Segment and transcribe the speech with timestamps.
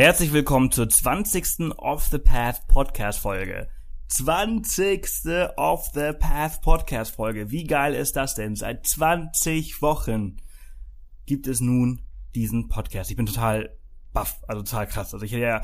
[0.00, 1.76] Herzlich willkommen zur 20.
[1.76, 3.68] Off the Path Podcast Folge.
[4.08, 5.06] 20.
[5.58, 7.50] Off the Path Podcast Folge.
[7.50, 8.56] Wie geil ist das denn?
[8.56, 10.38] Seit 20 Wochen
[11.26, 12.00] gibt es nun
[12.34, 13.10] diesen Podcast.
[13.10, 13.76] Ich bin total
[14.14, 15.12] baff, also total krass.
[15.12, 15.60] Also ich ja,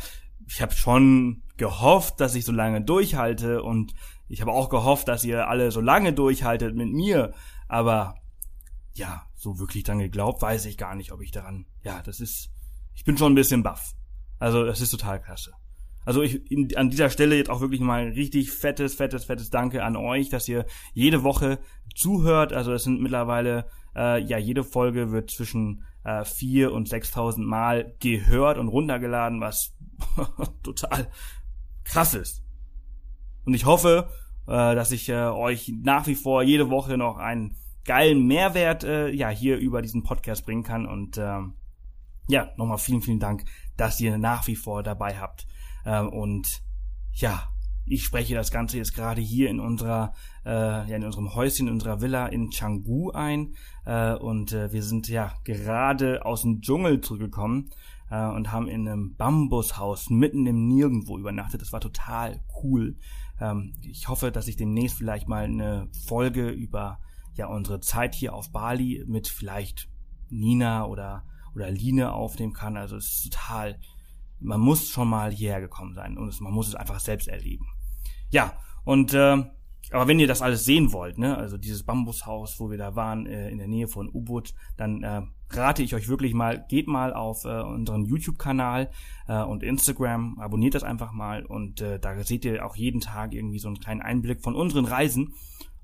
[0.47, 3.95] ich habe schon gehofft, dass ich so lange durchhalte und
[4.29, 7.33] ich habe auch gehofft, dass ihr alle so lange durchhaltet mit mir,
[7.69, 8.17] aber
[8.93, 12.51] ja, so wirklich dran geglaubt, weiß ich gar nicht, ob ich daran, ja, das ist,
[12.95, 13.95] ich bin schon ein bisschen baff.
[14.39, 15.53] Also, das ist total klasse.
[16.07, 19.51] Also ich in, an dieser Stelle jetzt auch wirklich mal ein richtig fettes, fettes, fettes
[19.51, 20.65] Danke an euch, dass ihr
[20.95, 21.59] jede Woche
[21.97, 22.53] zuhört.
[22.53, 27.97] Also es sind mittlerweile, äh, ja, jede Folge wird zwischen äh, vier und 6.000 Mal
[27.99, 29.75] gehört und runtergeladen, was
[30.63, 31.09] total
[31.83, 32.45] krass ist.
[33.45, 34.09] Und ich hoffe,
[34.47, 39.11] äh, dass ich äh, euch nach wie vor jede Woche noch einen geilen Mehrwert äh,
[39.11, 41.55] ja hier über diesen Podcast bringen kann und ähm,
[42.29, 43.45] ja nochmal vielen vielen Dank,
[43.77, 45.47] dass ihr nach wie vor dabei habt
[45.85, 46.63] ähm, und
[47.13, 47.49] ja
[47.87, 50.13] ich spreche das Ganze jetzt gerade hier in unserer,
[50.45, 53.55] äh, ja, in unserem Häuschen, in unserer Villa in Canggu ein.
[53.85, 57.71] Äh, und äh, wir sind ja gerade aus dem Dschungel zurückgekommen
[58.09, 61.61] und haben in einem Bambushaus mitten im Nirgendwo übernachtet.
[61.61, 62.97] Das war total cool.
[63.41, 67.01] Ähm, ich hoffe, dass ich demnächst vielleicht mal eine Folge über
[67.35, 69.89] ja unsere Zeit hier auf Bali mit vielleicht
[70.29, 71.25] Nina oder
[71.57, 72.77] oder Line aufnehmen kann.
[72.77, 73.81] Also es ist total,
[74.39, 77.67] man muss schon mal hierher gekommen sein und es, man muss es einfach selbst erleben.
[78.31, 78.53] Ja,
[78.85, 79.43] und äh,
[79.93, 83.27] aber wenn ihr das alles sehen wollt, ne, also dieses Bambushaus, wo wir da waren,
[83.27, 87.15] äh, in der Nähe von Ubud, dann äh, rate ich euch wirklich mal, geht mal
[87.15, 88.91] auf äh, unseren YouTube-Kanal
[89.29, 93.33] äh, und Instagram, abonniert das einfach mal und äh, da seht ihr auch jeden Tag
[93.33, 95.35] irgendwie so einen kleinen Einblick von unseren Reisen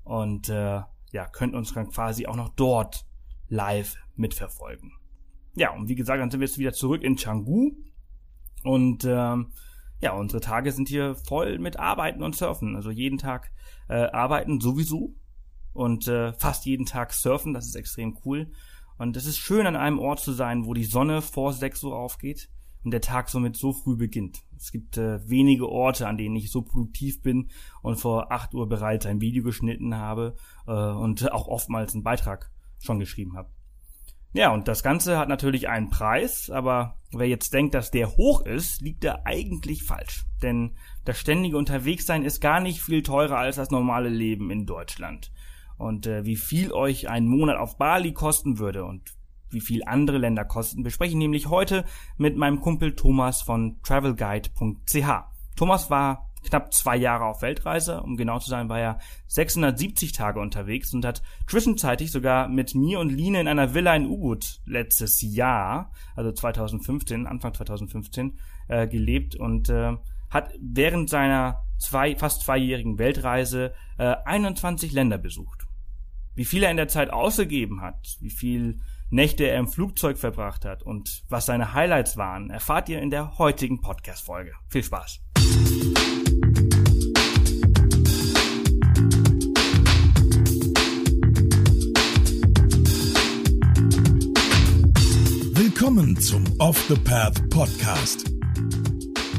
[0.03, 3.05] und äh, ja, könnt uns dann quasi auch noch dort
[3.47, 4.91] live mitverfolgen.
[5.55, 7.71] Ja, und wie gesagt, dann sind wir jetzt wieder zurück in Canggu
[8.63, 9.53] und ähm,
[10.01, 12.75] ja, unsere Tage sind hier voll mit Arbeiten und Surfen.
[12.75, 13.51] Also jeden Tag
[13.87, 15.15] äh, arbeiten sowieso
[15.71, 17.53] und äh, fast jeden Tag surfen.
[17.53, 18.51] Das ist extrem cool.
[18.97, 21.95] Und es ist schön, an einem Ort zu sein, wo die Sonne vor sechs Uhr
[21.95, 22.49] aufgeht
[22.83, 24.43] und der Tag somit so früh beginnt.
[24.57, 27.49] Es gibt äh, wenige Orte, an denen ich so produktiv bin
[27.81, 30.35] und vor acht Uhr bereits ein Video geschnitten habe
[30.67, 33.52] äh, und auch oftmals einen Beitrag schon geschrieben habe.
[34.33, 38.45] Ja, und das Ganze hat natürlich einen Preis, aber wer jetzt denkt, dass der hoch
[38.45, 40.25] ist, liegt er eigentlich falsch.
[40.41, 40.71] Denn
[41.05, 45.31] das ständige Unterwegssein ist gar nicht viel teurer als das normale Leben in Deutschland.
[45.77, 49.13] Und äh, wie viel euch ein Monat auf Bali kosten würde und
[49.49, 51.85] wie viel andere Länder kosten, bespreche ich nämlich heute
[52.17, 55.07] mit meinem Kumpel Thomas von travelguide.ch.
[55.55, 58.01] Thomas war knapp zwei Jahre auf Weltreise.
[58.01, 62.99] Um genau zu sein, war er 670 Tage unterwegs und hat zwischenzeitlich sogar mit mir
[62.99, 68.37] und Line in einer Villa in Ubud letztes Jahr, also 2015, Anfang 2015,
[68.67, 69.97] äh, gelebt und äh,
[70.29, 75.67] hat während seiner zwei, fast zweijährigen Weltreise äh, 21 Länder besucht.
[76.35, 78.79] Wie viel er in der Zeit ausgegeben hat, wie viel
[79.11, 83.37] Nächte er im Flugzeug verbracht hat und was seine Highlights waren, erfahrt ihr in der
[83.37, 84.53] heutigen Podcast-Folge.
[84.69, 85.21] Viel Spaß!
[95.55, 98.25] Willkommen zum Off the Path Podcast.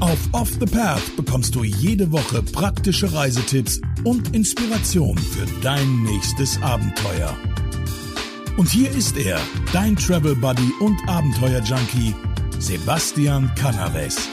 [0.01, 6.61] Auf Off the Path bekommst du jede Woche praktische Reisetipps und Inspiration für dein nächstes
[6.63, 7.37] Abenteuer.
[8.57, 9.39] Und hier ist er,
[9.73, 12.15] dein Travel Buddy und Abenteuer Junkie,
[12.59, 14.29] Sebastian Canaves.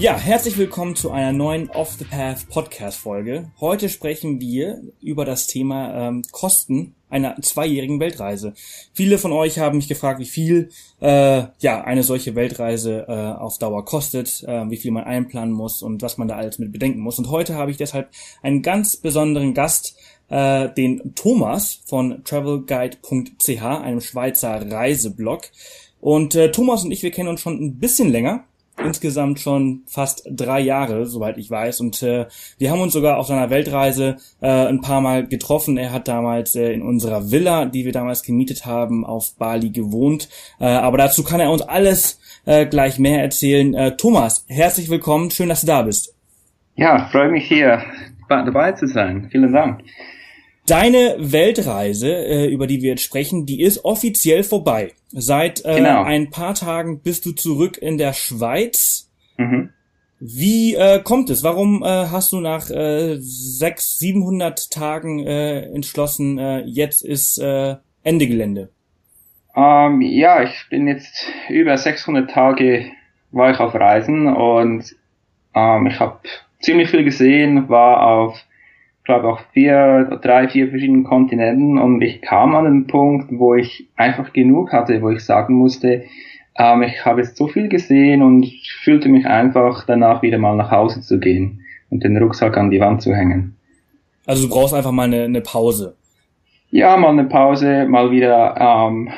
[0.00, 3.50] Ja, herzlich willkommen zu einer neuen Off the Path Podcast Folge.
[3.60, 8.54] Heute sprechen wir über das Thema ähm, Kosten einer zweijährigen Weltreise.
[8.94, 10.70] Viele von euch haben mich gefragt, wie viel
[11.02, 15.82] äh, ja eine solche Weltreise äh, auf Dauer kostet, äh, wie viel man einplanen muss
[15.82, 17.18] und was man da alles mit bedenken muss.
[17.18, 18.08] Und heute habe ich deshalb
[18.42, 19.98] einen ganz besonderen Gast,
[20.30, 25.42] äh, den Thomas von travelguide.ch, einem Schweizer Reiseblog.
[26.00, 28.46] Und äh, Thomas und ich, wir kennen uns schon ein bisschen länger
[28.84, 31.80] insgesamt schon fast drei Jahre, soweit ich weiß.
[31.80, 32.26] Und äh,
[32.58, 35.76] wir haben uns sogar auf seiner Weltreise äh, ein paar Mal getroffen.
[35.76, 40.28] Er hat damals äh, in unserer Villa, die wir damals gemietet haben, auf Bali gewohnt.
[40.58, 43.74] Äh, aber dazu kann er uns alles äh, gleich mehr erzählen.
[43.74, 45.30] Äh, Thomas, herzlich willkommen.
[45.30, 46.14] Schön, dass du da bist.
[46.76, 47.82] Ja, freue mich hier
[48.28, 49.28] dabei zu sein.
[49.30, 49.82] Vielen Dank.
[50.70, 54.92] Deine Weltreise, äh, über die wir jetzt sprechen, die ist offiziell vorbei.
[55.08, 56.04] Seit äh, genau.
[56.04, 59.10] ein paar Tagen bist du zurück in der Schweiz.
[59.36, 59.70] Mhm.
[60.20, 61.42] Wie äh, kommt es?
[61.42, 67.74] Warum äh, hast du nach äh, sechs, siebenhundert Tagen äh, entschlossen, äh, jetzt ist äh,
[68.04, 68.68] Ende Gelände?
[69.56, 72.84] Ähm, ja, ich bin jetzt über 600 Tage
[73.32, 74.84] war ich auf Reisen und
[75.52, 76.20] ähm, ich habe
[76.60, 78.38] ziemlich viel gesehen, war auf,
[79.10, 83.88] glaube auch vier, drei, vier verschiedenen Kontinenten und ich kam an einen Punkt, wo ich
[83.96, 86.04] einfach genug hatte, wo ich sagen musste,
[86.56, 88.46] ähm, ich habe jetzt so viel gesehen und
[88.84, 92.78] fühlte mich einfach danach wieder mal nach Hause zu gehen und den Rucksack an die
[92.78, 93.56] Wand zu hängen.
[94.26, 95.96] Also du brauchst einfach mal eine, eine Pause.
[96.70, 99.08] Ja, mal eine Pause, mal wieder ähm,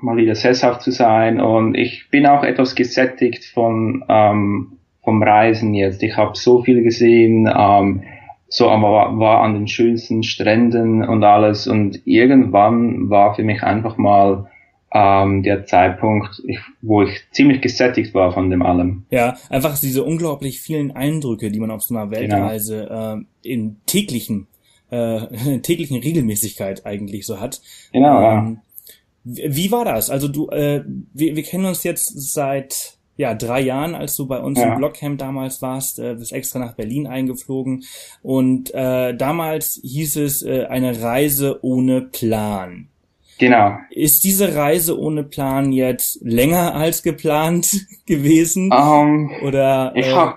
[0.00, 5.74] mal wieder sesshaft zu sein und ich bin auch etwas gesättigt von ähm, vom Reisen
[5.74, 6.00] jetzt.
[6.04, 8.02] Ich habe so viel gesehen, ähm,
[8.52, 13.96] so war, war an den schönsten Stränden und alles und irgendwann war für mich einfach
[13.96, 14.50] mal
[14.92, 19.06] ähm, der Zeitpunkt, ich, wo ich ziemlich gesättigt war von dem allem.
[19.10, 22.20] Ja, einfach diese unglaublich vielen Eindrücke, die man auf so einer genau.
[22.20, 23.14] Weltreise genau.
[23.14, 24.48] äh, in täglichen
[24.90, 27.62] äh, täglichen Regelmäßigkeit eigentlich so hat.
[27.90, 28.58] Genau, ähm,
[29.24, 29.44] ja.
[29.54, 30.10] Wie war das?
[30.10, 30.84] Also du, äh,
[31.14, 34.72] wir, wir kennen uns jetzt seit ja drei Jahren, als du bei uns ja.
[34.72, 37.84] im Blockcamp damals warst, äh, bist extra nach Berlin eingeflogen
[38.22, 42.88] und äh, damals hieß es äh, eine Reise ohne Plan.
[43.38, 43.76] Genau.
[43.90, 48.70] Ist diese Reise ohne Plan jetzt länger als geplant gewesen?
[48.72, 49.92] Um, ähm, Oder?
[49.94, 50.36] Ich äh, habe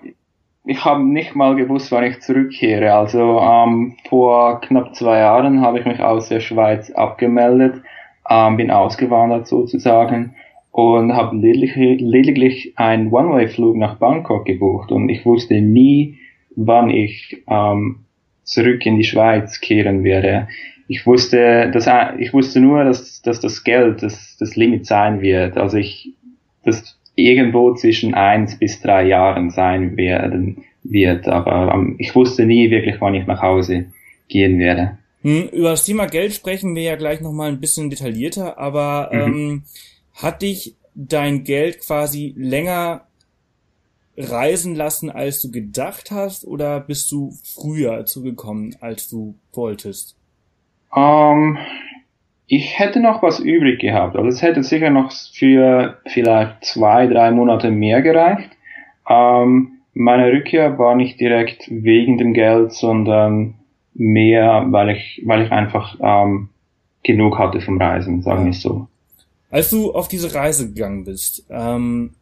[0.67, 2.93] ich hab nicht mal gewusst, wann ich zurückkehre.
[2.93, 7.83] Also ähm, vor knapp zwei Jahren habe ich mich aus der Schweiz abgemeldet
[8.29, 10.35] ähm, bin ausgewandert sozusagen
[10.75, 16.17] und habe lediglich, lediglich einen One-Way-Flug nach Bangkok gebucht und ich wusste nie,
[16.57, 17.99] wann ich ähm,
[18.43, 20.49] zurück in die Schweiz kehren werde.
[20.89, 21.87] Ich wusste, dass,
[22.19, 25.55] ich wusste nur, dass, dass das Geld das, das Limit sein wird.
[25.55, 26.11] Also ich,
[26.65, 31.29] das irgendwo zwischen eins bis drei Jahren sein werden wird.
[31.29, 33.85] Aber ähm, ich wusste nie wirklich, wann ich nach Hause
[34.27, 34.97] gehen werde.
[35.21, 39.19] Hm, über das Thema Geld sprechen wir ja gleich nochmal ein bisschen detaillierter, aber mhm.
[39.21, 39.63] ähm,
[40.15, 43.05] hat dich dein Geld quasi länger
[44.17, 50.15] reisen lassen, als du gedacht hast, oder bist du früher zugekommen, als du wolltest?
[50.91, 51.57] Um, ähm,
[52.47, 54.15] ich hätte noch was übrig gehabt.
[54.15, 58.51] Also es hätte sicher noch für vielleicht zwei, drei Monate mehr gereicht.
[59.05, 63.55] Um, ähm, meine Rückkehr war nicht direkt wegen dem Geld, sondern
[63.93, 66.49] mehr, weil ich, weil ich einfach ähm,
[67.01, 68.59] genug hatte vom Reisen, sagen wir ja.
[68.59, 68.87] so.
[69.49, 72.15] Als du auf diese Reise gegangen bist, ähm,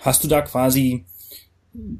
[0.00, 1.04] hast du da quasi,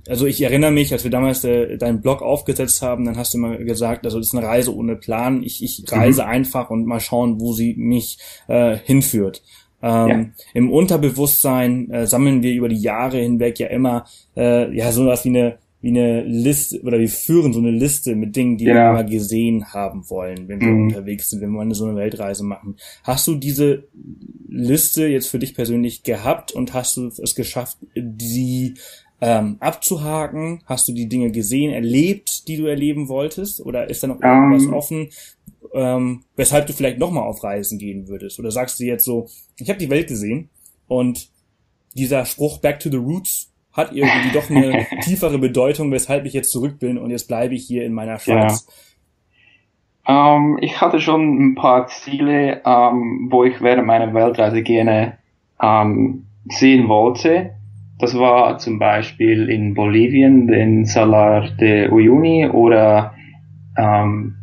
[0.09, 3.39] also ich erinnere mich, als wir damals äh, deinen Blog aufgesetzt haben, dann hast du
[3.39, 5.43] immer gesagt, also das ist eine Reise ohne Plan.
[5.43, 6.29] Ich, ich reise mhm.
[6.29, 8.19] einfach und mal schauen, wo sie mich
[8.49, 9.43] äh, hinführt.
[9.83, 10.27] Ähm, ja.
[10.55, 14.07] Im Unterbewusstsein äh, sammeln wir über die Jahre hinweg ja immer
[14.37, 18.15] äh, ja so was wie eine wie eine Liste oder wir führen so eine Liste
[18.15, 18.81] mit Dingen, die genau.
[18.81, 20.85] wir mal gesehen haben wollen, wenn wir mhm.
[20.85, 22.77] unterwegs sind, wenn wir mal so eine Weltreise machen.
[23.03, 23.89] Hast du diese
[24.49, 28.75] Liste jetzt für dich persönlich gehabt und hast du es geschafft, die
[29.21, 30.63] ähm, abzuhaken?
[30.67, 33.61] Hast du die Dinge gesehen, erlebt, die du erleben wolltest?
[33.61, 34.69] Oder ist da noch irgendwas um.
[34.69, 34.75] Ähm.
[34.75, 35.09] offen,
[35.75, 38.39] ähm, weshalb du vielleicht nochmal auf Reisen gehen würdest?
[38.39, 40.49] Oder sagst du jetzt so, ich habe die Welt gesehen
[40.87, 41.29] und
[41.95, 46.51] dieser Spruch Back to the Roots hat irgendwie doch eine tiefere Bedeutung, weshalb ich jetzt
[46.51, 48.67] zurück bin und jetzt bleibe ich hier in meiner Schweiz.
[50.07, 50.37] Ja.
[50.37, 55.19] Ähm, ich hatte schon ein paar Ziele, ähm, wo ich während meiner Weltreise gerne
[55.63, 57.55] ähm, sehen wollte.
[57.99, 63.15] Das war zum Beispiel in Bolivien den Salar de Uyuni oder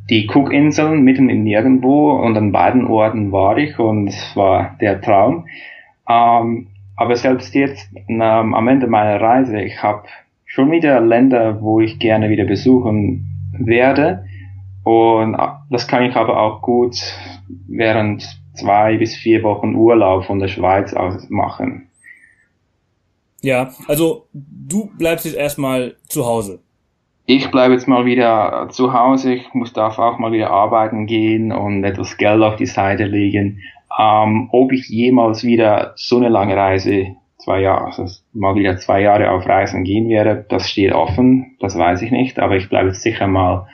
[0.09, 5.01] die Cookinseln mitten im Nirgendwo und an beiden Orten war ich und es war der
[5.01, 5.45] Traum.
[6.99, 10.03] Aber selbst jetzt ähm, am Ende meiner Reise, ich habe
[10.45, 14.25] schon wieder Länder, wo ich gerne wieder besuchen werde.
[14.83, 16.97] Und äh, das kann ich aber auch gut
[17.69, 21.87] während zwei bis vier Wochen Urlaub von der Schweiz aus machen.
[23.41, 26.59] Ja, also du bleibst jetzt erstmal zu Hause.
[27.25, 29.35] Ich bleibe jetzt mal wieder zu Hause.
[29.35, 33.61] Ich muss darf auch mal wieder arbeiten gehen und etwas Geld auf die Seite legen.
[33.97, 39.01] Ähm, ob ich jemals wieder so eine lange Reise, zwei Jahre, also mal wieder zwei
[39.01, 42.89] Jahre auf Reisen gehen werde, das steht offen, das weiß ich nicht, aber ich bleibe
[42.89, 43.67] jetzt sicher mal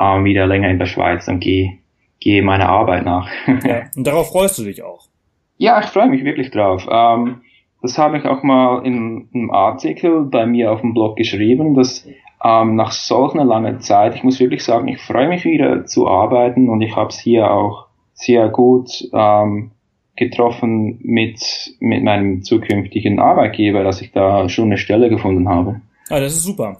[0.00, 1.78] ähm, wieder länger in der Schweiz und gehe
[2.20, 3.28] gehe meiner Arbeit nach.
[3.64, 5.08] ja, und darauf freust du dich auch.
[5.56, 6.86] Ja, ich freue mich wirklich drauf.
[6.90, 7.40] Ähm,
[7.82, 12.06] das habe ich auch mal in einem Artikel bei mir auf dem Blog geschrieben, dass
[12.44, 16.06] ähm, nach solch einer langen Zeit, ich muss wirklich sagen, ich freue mich wieder zu
[16.06, 17.86] arbeiten und ich habe es hier auch
[18.20, 19.70] sehr gut ähm,
[20.16, 21.40] getroffen mit,
[21.80, 25.80] mit meinem zukünftigen Arbeitgeber, dass ich da schon eine Stelle gefunden habe.
[26.10, 26.78] Ah, das ist super.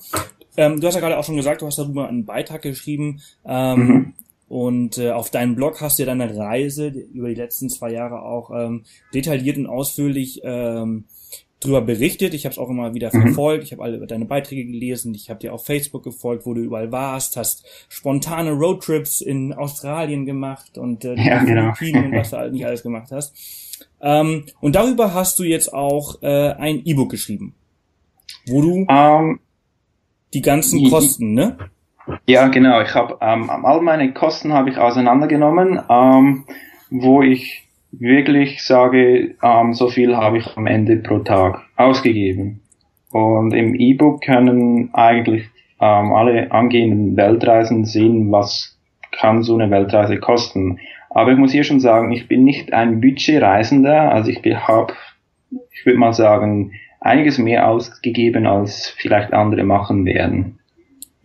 [0.57, 3.21] Ähm, du hast ja gerade auch schon gesagt, du hast darüber einen Beitrag geschrieben.
[3.47, 4.13] Ähm, mhm.
[4.49, 8.23] Und äh, auf deinem Blog hast du ja deine Reise über die letzten zwei Jahre
[8.23, 8.83] auch ähm,
[9.15, 11.05] detailliert und ausführlich ähm,
[11.61, 12.35] drüber berichtet.
[12.35, 13.23] Ich habe es auch immer wieder mhm.
[13.23, 13.65] verfolgt.
[13.65, 15.15] Ich habe alle deine Beiträge gelesen.
[15.15, 17.37] Ich habe dir auf Facebook gefolgt, wo du überall warst.
[17.37, 21.75] Hast spontane Roadtrips in Australien gemacht und äh, ja, genau.
[21.75, 23.35] Philippinen und was du halt nicht alles gemacht hast.
[24.01, 27.55] Ähm, und darüber hast du jetzt auch äh, ein E-Book geschrieben,
[28.47, 29.41] wo du um, ähm,
[30.33, 31.59] die ganzen Kosten, ne?
[32.27, 32.81] Ja, genau.
[32.81, 36.45] Ich habe ähm, all meine Kosten habe ich auseinandergenommen, ähm,
[36.91, 42.61] wo ich wirklich sage, ähm, so viel habe ich am Ende pro Tag ausgegeben.
[43.11, 45.49] Und im E-Book können eigentlich
[45.81, 48.79] ähm, alle angehenden Weltreisen sehen, was
[49.11, 50.79] kann so eine Weltreise kosten.
[51.11, 54.95] Aber ich muss hier schon sagen, ich bin nicht ein Budgetreisender, also ich habe,
[55.73, 60.60] ich würde mal sagen, einiges mehr ausgegeben, als vielleicht andere machen werden.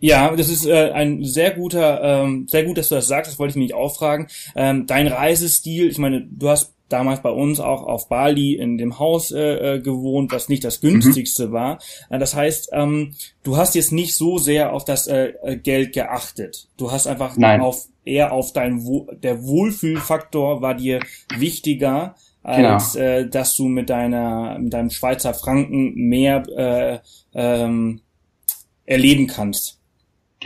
[0.06, 3.28] Ja, das ist äh, ein sehr guter, ähm, sehr gut, dass du das sagst.
[3.28, 4.28] Das wollte ich mich auch fragen.
[4.54, 9.00] Ähm, dein Reisestil, ich meine, du hast damals bei uns auch auf Bali in dem
[9.00, 11.52] Haus äh, äh gewohnt, was nicht das günstigste mhm.
[11.52, 11.78] war.
[12.08, 15.92] Äh, das heißt, ähm, du hast jetzt nicht so sehr auf das äh, äh Geld
[15.92, 16.68] geachtet.
[16.76, 17.60] Du hast einfach Nein.
[17.60, 21.00] auf eher auf dein Wo der Wohlfühlfaktor war dir
[21.36, 23.04] wichtiger als genau.
[23.04, 26.98] äh, dass du mit deiner mit deinem Schweizer Franken mehr äh,
[27.34, 28.02] ähm,
[28.84, 29.75] erleben kannst.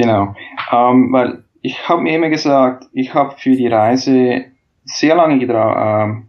[0.00, 0.34] Genau,
[0.72, 4.46] ähm, weil ich habe mir immer gesagt, ich habe für die Reise
[4.84, 6.22] sehr lange äh,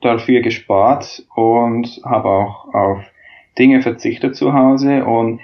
[0.00, 3.04] dafür gespart und habe auch auf
[3.58, 5.04] Dinge verzichtet zu Hause.
[5.04, 5.40] Und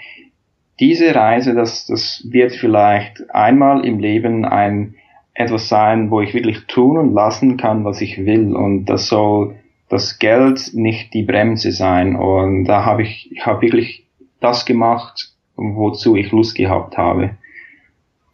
[0.81, 4.95] diese Reise, das, das wird vielleicht einmal im Leben ein
[5.35, 8.57] etwas sein, wo ich wirklich tun und lassen kann, was ich will.
[8.57, 9.57] Und das soll
[9.91, 12.17] das Geld nicht die Bremse sein.
[12.17, 14.07] Und da habe ich, ich habe wirklich
[14.41, 17.37] das gemacht, wozu ich Lust gehabt habe.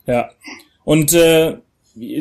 [0.07, 0.31] Ja.
[0.85, 1.59] Und äh,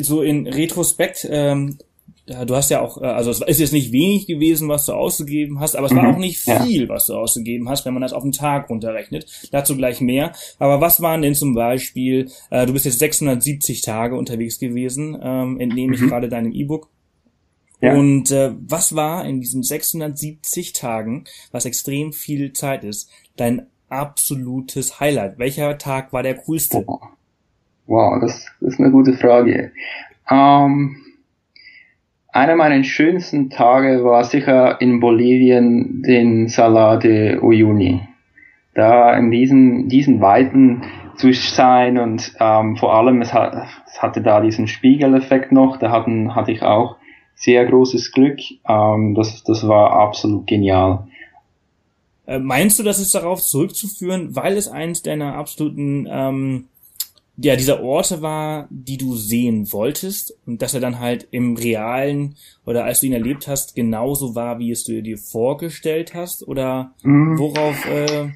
[0.00, 1.78] so in Retrospekt, ähm,
[2.26, 5.60] du hast ja auch, äh, also es ist jetzt nicht wenig gewesen, was du ausgegeben
[5.60, 6.88] hast, aber es war mhm, auch nicht viel, ja.
[6.88, 9.26] was du ausgegeben hast, wenn man das auf den Tag runterrechnet.
[9.50, 10.32] Dazu gleich mehr.
[10.58, 15.58] Aber was waren denn zum Beispiel, äh, du bist jetzt 670 Tage unterwegs gewesen, ähm,
[15.60, 16.08] entnehme ich mhm.
[16.08, 16.88] gerade deinem E-Book.
[17.80, 17.94] Ja.
[17.94, 25.00] Und äh, was war in diesen 670 Tagen, was extrem viel Zeit ist, dein absolutes
[25.00, 25.38] Highlight?
[25.38, 26.84] Welcher Tag war der coolste?
[26.86, 27.00] Oh.
[27.92, 29.70] Wow, das, ist eine gute Frage.
[30.30, 30.96] Ähm,
[32.28, 38.00] einer meiner schönsten Tage war sicher in Bolivien den Salar de Uyuni.
[38.74, 40.84] Da in diesen, diesen Weiten
[41.16, 43.54] zu sein und ähm, vor allem es, hat,
[43.86, 46.96] es hatte da diesen Spiegeleffekt noch, da hatten, hatte ich auch
[47.34, 48.38] sehr großes Glück.
[48.66, 51.08] Ähm, das, das war absolut genial.
[52.26, 56.68] Äh, meinst du, das ist darauf zurückzuführen, weil es eins deiner absoluten ähm,
[57.36, 62.36] ja, dieser Orte war, die du sehen wolltest und dass er dann halt im realen
[62.66, 66.92] oder als du ihn erlebt hast, genauso war, wie es du dir vorgestellt hast oder
[67.02, 67.38] mhm.
[67.38, 68.32] worauf, äh,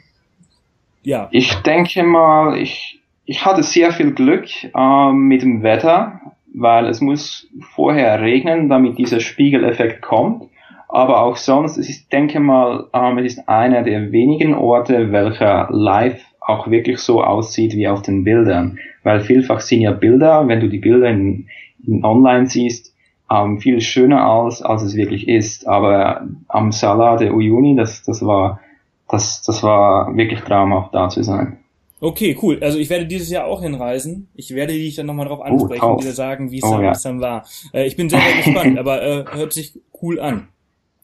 [1.02, 1.28] ja.
[1.30, 6.20] Ich denke mal, ich, ich hatte sehr viel Glück äh, mit dem Wetter,
[6.54, 10.48] weil es muss vorher regnen, damit dieser Spiegeleffekt kommt.
[10.88, 16.20] Aber auch sonst, ich denke mal, ähm, es ist einer der wenigen Orte, welcher live
[16.46, 18.78] auch wirklich so aussieht wie auf den Bildern.
[19.02, 21.48] Weil vielfach sind ja Bilder, wenn du die Bilder in,
[21.84, 22.94] in online siehst,
[23.30, 25.66] ähm, viel schöner aus, als es wirklich ist.
[25.66, 28.60] Aber am Salar de Uyuni, das, das war,
[29.08, 31.58] das, das war wirklich traumhaft da zu sein.
[31.98, 32.58] Okay, cool.
[32.62, 34.28] Also ich werde dieses Jahr auch hinreisen.
[34.34, 36.72] Ich werde dich dann nochmal drauf oh, ansprechen oh, und dir sagen, wie es oh,
[36.72, 36.92] dann, ja.
[37.02, 37.44] dann war.
[37.72, 40.48] Äh, ich bin sehr, sehr gespannt, aber äh, hört sich cool an.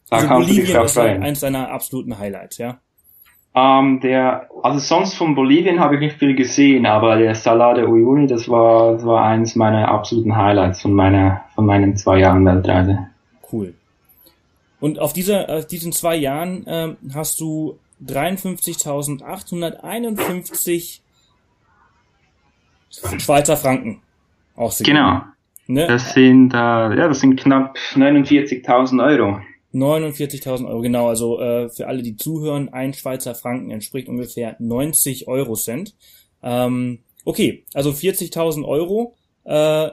[0.09, 2.79] Da also Bolivien ist eins deiner absoluten Highlights, ja?
[3.55, 7.85] Ähm, der, also sonst von Bolivien habe ich nicht viel gesehen, aber der Salar de
[7.85, 12.43] Uyuni, das war, das war eins meiner absoluten Highlights von meiner, von meinen zwei Jahren
[12.45, 13.09] Weltreise.
[13.51, 13.75] Cool.
[14.79, 20.99] Und auf dieser, auf diesen zwei Jahren ähm, hast du 53.851
[23.19, 24.01] Schweizer Franken
[24.55, 24.97] ausgegeben.
[24.97, 25.21] Genau.
[25.67, 25.87] Ne?
[25.87, 29.39] Das sind, äh, ja, das sind knapp 49.000 Euro.
[29.73, 31.07] 49.000 Euro, genau.
[31.07, 35.95] Also äh, für alle, die zuhören, ein Schweizer Franken entspricht ungefähr 90 Euro Cent.
[36.43, 39.15] Ähm, okay, also 40.000 Euro.
[39.45, 39.89] Äh,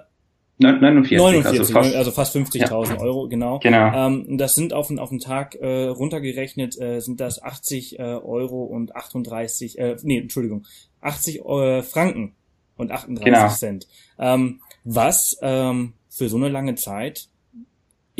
[0.58, 3.00] 49, 49 also fast, also fast 50.000 ja.
[3.00, 3.58] Euro, genau.
[3.60, 4.06] genau.
[4.08, 8.64] Ähm, das sind auf, auf den Tag äh, runtergerechnet, äh, sind das 80 äh, Euro
[8.64, 10.66] und 38, äh, nee, Entschuldigung,
[11.00, 12.34] 80 äh, Franken
[12.76, 13.48] und 38 genau.
[13.48, 13.88] Cent.
[14.18, 17.29] Ähm, was ähm, für so eine lange Zeit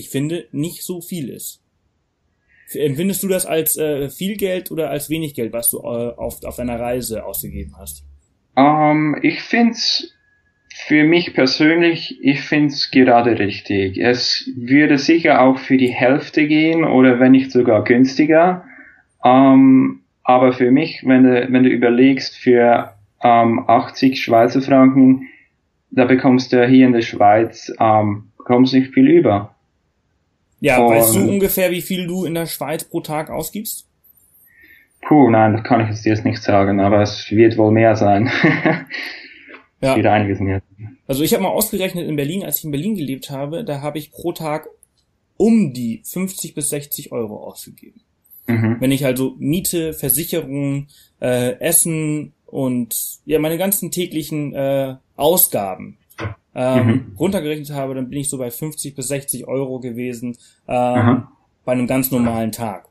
[0.01, 1.63] ich finde, nicht so viel ist.
[2.73, 6.43] Empfindest du das als äh, viel Geld oder als wenig Geld, was du äh, auf,
[6.45, 8.05] auf deiner Reise ausgegeben hast?
[8.55, 9.77] Um, ähm, ich finde
[10.87, 13.99] für mich persönlich, ich finde es gerade richtig.
[13.99, 18.65] Es würde sicher auch für die Hälfte gehen oder wenn nicht sogar günstiger.
[19.25, 25.29] Ähm, aber für mich, wenn du, wenn du überlegst, für ähm, 80 Schweizer Franken,
[25.91, 27.71] da bekommst du hier in der Schweiz
[28.51, 29.55] bekommst nicht viel über.
[30.61, 33.87] Ja, Und, weißt du ungefähr, wie viel du in der Schweiz pro Tag ausgibst?
[35.03, 38.31] Puh, nein, das kann ich jetzt nicht sagen, aber es wird wohl mehr sein.
[39.81, 39.97] ja.
[39.97, 40.61] Wieder einiges mehr.
[41.07, 43.99] Also ich habe mal ausgerechnet in Berlin, als ich in Berlin gelebt habe, da habe
[43.99, 44.69] ich pro Tag
[45.37, 48.03] um die 50 bis 60 Euro ausgegeben.
[48.47, 48.77] Mhm.
[48.79, 50.89] Wenn ich also Miete, Versicherung,
[51.21, 55.97] äh, Essen und ja meine ganzen täglichen äh, Ausgaben
[56.55, 57.17] ähm, mhm.
[57.19, 60.37] runtergerechnet habe, dann bin ich so bei 50 bis 60 Euro gewesen
[60.69, 61.25] ähm,
[61.65, 62.91] bei einem ganz normalen Tag.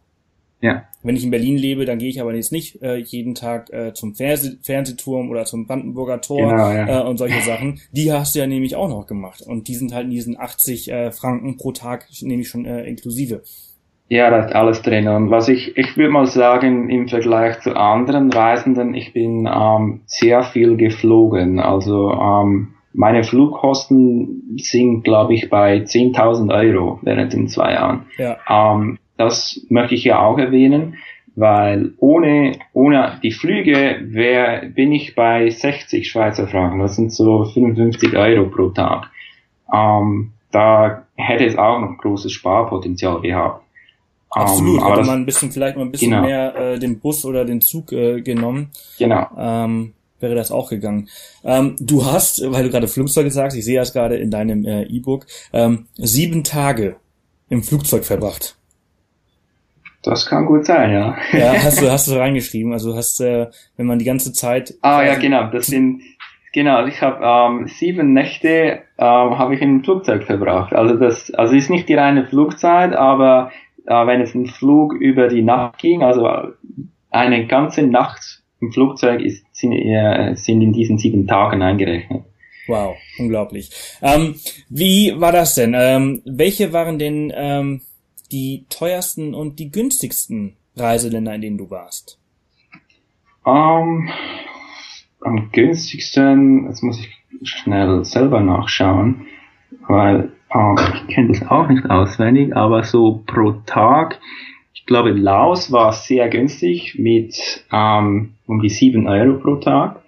[0.62, 0.84] Ja.
[1.04, 3.94] Wenn ich in Berlin lebe, dann gehe ich aber jetzt nicht äh, jeden Tag äh,
[3.94, 7.02] zum Fernseh Fernsehturm oder zum Brandenburger Tor genau, ja.
[7.02, 7.80] äh, und solche Sachen.
[7.94, 9.42] Die hast du ja nämlich auch noch gemacht.
[9.42, 13.42] Und die sind halt in diesen 80 äh, Franken pro Tag nämlich schon äh, inklusive.
[14.10, 15.08] Ja, da ist alles drin.
[15.08, 20.02] Und was ich, ich würde mal sagen, im Vergleich zu anderen Reisenden, ich bin ähm,
[20.08, 21.60] sehr viel geflogen.
[21.60, 28.06] Also ähm, meine Flugkosten sind, glaube ich, bei 10.000 Euro während den zwei Jahren.
[28.18, 28.38] Ja.
[28.50, 30.98] Ähm, das möchte ich ja auch erwähnen,
[31.36, 36.80] weil ohne, ohne die Flüge wär, bin ich bei 60 Schweizer Franken.
[36.80, 39.10] Das sind so 55 Euro pro Tag.
[39.74, 43.64] Ähm, da hätte es auch noch großes Sparpotenzial gehabt.
[44.32, 46.24] Absolut, ähm, aber hätte man ein bisschen, vielleicht mal ein bisschen genau.
[46.24, 48.70] mehr äh, den Bus oder den Zug äh, genommen.
[48.98, 49.28] Genau.
[49.38, 51.10] Ähm, wäre das auch gegangen.
[51.44, 54.84] Ähm, du hast, weil du gerade Flugzeug sagst, ich sehe das gerade in deinem äh,
[54.84, 56.98] E-Book, ähm, sieben Tage
[57.50, 58.56] im Flugzeug verbracht.
[60.02, 61.18] Das kann gut sein, ja.
[61.34, 62.72] Ja, hast du, hast du reingeschrieben.
[62.74, 64.76] Also hast, äh, wenn man die ganze Zeit.
[64.82, 65.50] Ah ja, genau.
[65.52, 66.02] Das sind
[66.54, 66.86] genau.
[66.86, 70.74] Ich habe ähm, sieben Nächte ähm, habe ich im Flugzeug verbracht.
[70.74, 73.52] Also das, also ist nicht die reine Flugzeit, aber
[73.86, 76.30] äh, wenn es ein Flug über die Nacht ging, also
[77.12, 82.24] eine ganze Nacht im Flugzeug ist, sind, äh, sind in diesen sieben Tagen eingerechnet.
[82.68, 83.72] Wow, unglaublich.
[84.02, 84.36] Ähm,
[84.70, 85.74] wie war das denn?
[85.76, 87.82] Ähm, welche waren denn ähm,
[88.32, 92.20] die teuersten und die günstigsten Reiseländer, in denen du warst?
[93.44, 94.10] Um,
[95.22, 97.10] am günstigsten, jetzt muss ich
[97.42, 99.26] schnell selber nachschauen,
[99.88, 104.20] weil um, ich kenne das auch nicht auswendig, aber so pro Tag,
[104.80, 110.02] ich glaube Laos war sehr günstig mit um, um die sieben Euro pro Tag,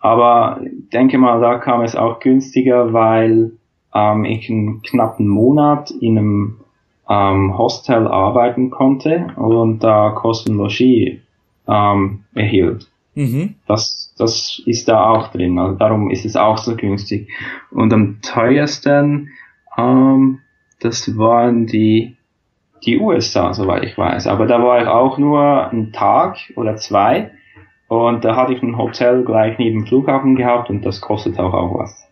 [0.00, 3.52] aber ich denke mal, da kam es auch günstiger, weil
[3.92, 6.56] um, ich einen knappen Monat in einem
[7.08, 11.20] ähm, Hostel arbeiten konnte und da Kosten Logis
[11.68, 12.88] ähm, erhielt.
[13.14, 13.54] Mhm.
[13.66, 17.28] Das, das ist da auch drin, also darum ist es auch so günstig.
[17.70, 19.30] Und am teuersten,
[19.78, 20.40] ähm,
[20.80, 22.15] das waren die,
[22.84, 24.26] die USA, soweit ich weiß.
[24.26, 27.30] Aber da war ich auch nur einen Tag oder zwei
[27.88, 31.52] und da hatte ich ein Hotel gleich neben dem Flughafen gehabt und das kostet auch,
[31.52, 32.06] auch was.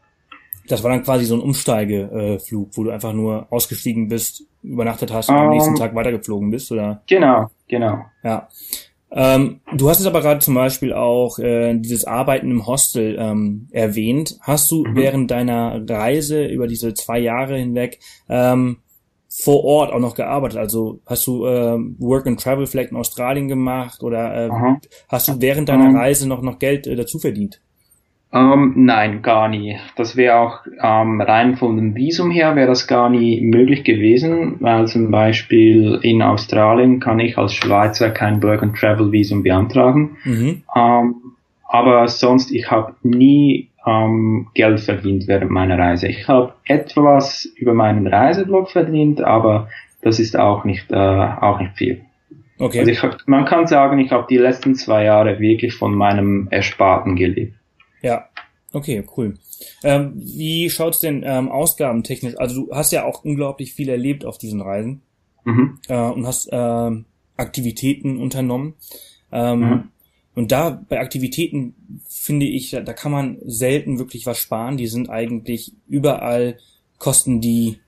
[0.69, 5.29] Das war dann quasi so ein Umsteigeflug, wo du einfach nur ausgestiegen bist, übernachtet hast
[5.29, 7.03] und um, am nächsten ähm, Tag weitergeflogen bist, oder?
[7.07, 7.99] Genau, genau.
[8.23, 8.49] Ja.
[9.17, 13.69] Ähm, du hast es aber gerade zum Beispiel auch äh, dieses Arbeiten im Hostel ähm,
[13.71, 14.39] erwähnt.
[14.41, 14.97] Hast du mhm.
[14.97, 18.79] während deiner Reise über diese zwei Jahre hinweg ähm,
[19.45, 20.59] vor Ort auch noch gearbeitet?
[20.59, 24.51] Also hast du äh, Work and Travel vielleicht in Australien gemacht oder äh,
[25.09, 27.61] hast du während deiner um, Reise noch noch Geld äh, dazu verdient?
[28.33, 29.79] Ähm, nein, gar nie.
[29.97, 34.57] Das wäre auch ähm, rein von dem Visum her wäre das gar nie möglich gewesen,
[34.59, 40.17] weil zum Beispiel in Australien kann ich als Schweizer kein Work and Travel Visum beantragen.
[40.25, 40.63] Mhm.
[40.75, 41.15] Ähm,
[41.69, 46.09] aber sonst ich habe nie ähm, Geld verdient während meiner Reise.
[46.09, 49.69] Ich habe etwas über meinen Reiseblog verdient, aber
[50.03, 52.05] das ist auch nicht äh, auch nicht viel.
[52.59, 52.81] Okay.
[52.81, 56.49] Also ich hab, man kann sagen, ich habe die letzten zwei Jahre wirklich von meinem
[56.51, 57.55] Ersparten gelebt.
[58.01, 58.29] Ja,
[58.73, 59.35] okay, cool.
[59.83, 62.37] Ähm, wie schaut's denn ähm, ausgabentechnisch?
[62.39, 65.03] Also du hast ja auch unglaublich viel erlebt auf diesen Reisen
[65.45, 65.79] mhm.
[65.89, 68.75] äh, und hast ähm, Aktivitäten unternommen.
[69.33, 69.89] Ähm, mhm.
[70.35, 71.75] Und da bei Aktivitäten
[72.09, 74.77] finde ich, da, da kann man selten wirklich was sparen.
[74.77, 76.59] Die sind eigentlich überall
[76.99, 77.79] kosten die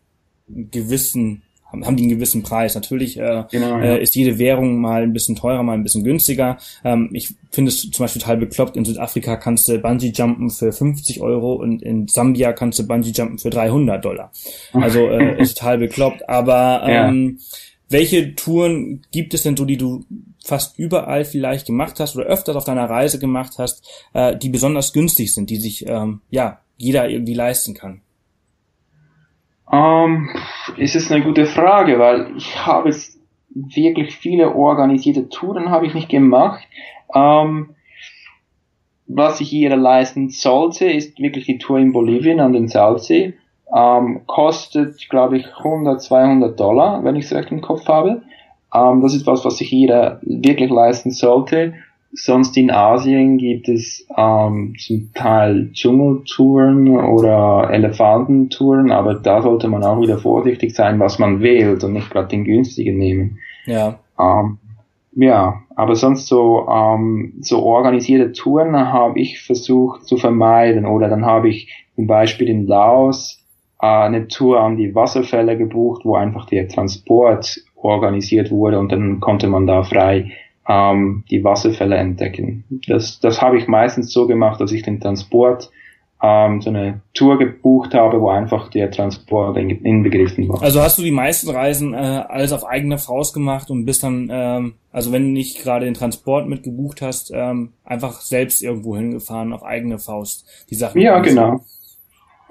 [0.48, 1.42] gewissen
[1.84, 2.74] haben die einen gewissen Preis.
[2.74, 3.96] Natürlich äh, genau, ja.
[3.96, 6.58] äh, ist jede Währung mal ein bisschen teurer, mal ein bisschen günstiger.
[6.84, 8.76] Ähm, ich finde es zum Beispiel total bekloppt.
[8.76, 13.10] In Südafrika kannst du Bungee jumpen für 50 Euro und in Sambia kannst du Bungee
[13.10, 14.32] jumpen für 300 Dollar.
[14.72, 16.28] Also äh, ist total bekloppt.
[16.28, 17.44] Aber ähm, ja.
[17.88, 20.04] welche Touren gibt es denn so, die du
[20.46, 24.92] fast überall vielleicht gemacht hast oder öfters auf deiner Reise gemacht hast, äh, die besonders
[24.92, 28.00] günstig sind, die sich ähm, ja jeder irgendwie leisten kann?
[29.72, 30.30] Ähm,
[30.76, 33.18] ist es eine gute Frage, weil ich habe es
[33.50, 36.62] wirklich viele organisierte Touren habe ich nicht gemacht.
[37.14, 37.70] Ähm,
[39.08, 43.34] was sich jeder leisten sollte, ist wirklich die Tour in Bolivien an den Salzsee.
[43.74, 48.22] Ähm, kostet, glaube ich, 100, 200 Dollar, wenn ich es recht im Kopf habe.
[48.76, 51.74] Ähm, das ist was, was sich jeder wirklich leisten sollte.
[52.12, 59.82] Sonst in Asien gibt es ähm, zum Teil Dschungeltouren oder Elefantentouren, aber da sollte man
[59.84, 63.38] auch wieder vorsichtig sein, was man wählt und nicht gerade den günstigen nehmen.
[63.66, 63.98] Ja.
[64.18, 64.58] Ähm,
[65.18, 71.24] ja, aber sonst so ähm, so organisierte Touren habe ich versucht zu vermeiden oder dann
[71.24, 73.42] habe ich zum Beispiel in Laos
[73.80, 79.20] äh, eine Tour an die Wasserfälle gebucht, wo einfach der Transport organisiert wurde und dann
[79.20, 80.32] konnte man da frei
[80.68, 82.64] ähm, die Wasserfälle entdecken.
[82.86, 85.70] Das, das habe ich meistens so gemacht, dass ich den Transport
[86.22, 90.62] ähm, so eine Tour gebucht habe, wo einfach der Transport inbegriffen war.
[90.62, 94.28] Also hast du die meisten Reisen äh, alles auf eigene Faust gemacht und bist dann,
[94.30, 98.96] ähm, also wenn du nicht gerade den Transport mit gebucht hast, ähm, einfach selbst irgendwo
[98.96, 101.00] hingefahren auf eigene Faust die Sachen.
[101.00, 101.60] Ja, genau.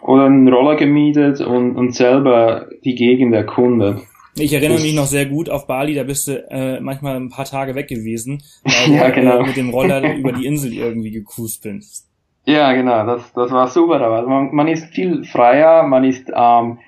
[0.03, 4.01] Oder einen Roller gemietet und, und selber die Gegend erkundet.
[4.37, 7.45] Ich erinnere mich noch sehr gut auf Bali, da bist du äh, manchmal ein paar
[7.45, 9.43] Tage weg gewesen, weil ja, du genau.
[9.43, 12.09] mit dem Roller über die Insel irgendwie gecruised bist.
[12.45, 14.01] Ja, genau, das, das war super.
[14.01, 16.79] Aber man, man ist viel freier, man ist ähm,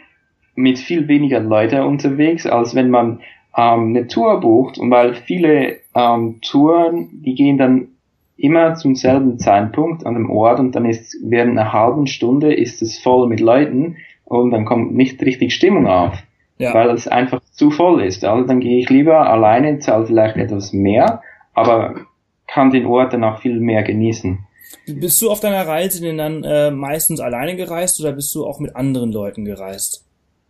[0.56, 3.22] mit viel weniger Leuten unterwegs, als wenn man
[3.56, 4.78] ähm, eine Tour bucht.
[4.78, 7.88] Und weil viele ähm, Touren, die gehen dann
[8.36, 12.82] immer zum selben Zeitpunkt an dem Ort und dann ist während einer halben Stunde ist
[12.84, 16.22] es voll mit Leuten und dann kommt nicht richtig Stimmung auf
[16.60, 16.74] Ja.
[16.74, 18.26] weil es einfach zu voll ist.
[18.26, 21.22] Also dann gehe ich lieber alleine, zahle vielleicht etwas mehr,
[21.54, 21.96] aber
[22.48, 24.40] kann den Ort dann auch viel mehr genießen.
[24.88, 28.60] Bist du auf deiner Reise denn dann äh, meistens alleine gereist oder bist du auch
[28.60, 30.06] mit anderen Leuten gereist?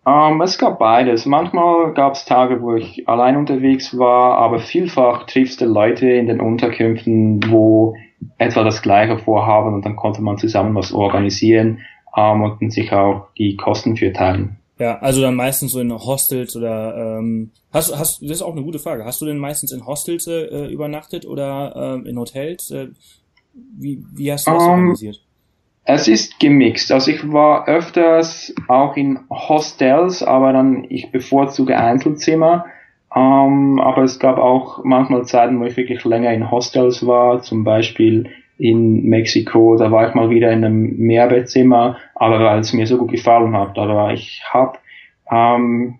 [0.07, 1.25] Ähm, es gab beides.
[1.25, 6.27] Manchmal gab es Tage, wo ich allein unterwegs war, aber vielfach triffst du Leute in
[6.27, 7.95] den Unterkünften, wo
[8.37, 11.79] etwa das Gleiche vorhaben und dann konnte man zusammen was organisieren
[12.15, 14.56] ähm, und sich auch die Kosten für teilen.
[14.79, 18.51] Ja, also dann meistens so in Hostels oder ähm, hast du hast das ist auch
[18.51, 19.05] eine gute Frage.
[19.05, 22.69] Hast du denn meistens in Hostels äh, übernachtet oder ähm, in Hotels?
[22.71, 22.89] Äh,
[23.53, 25.21] wie wie hast du das Ähm, organisiert?
[25.89, 26.91] Es ist gemixt.
[26.91, 32.65] Also ich war öfters auch in Hostels, aber dann ich bevorzuge Einzelzimmer.
[33.15, 37.63] Ähm, aber es gab auch manchmal Zeiten, wo ich wirklich länger in Hostels war, zum
[37.63, 42.87] Beispiel in Mexiko, da war ich mal wieder in einem Mehrbettzimmer, aber weil es mir
[42.87, 43.77] so gut gefallen hat.
[43.77, 44.77] Aber ich habe,
[45.31, 45.95] ähm,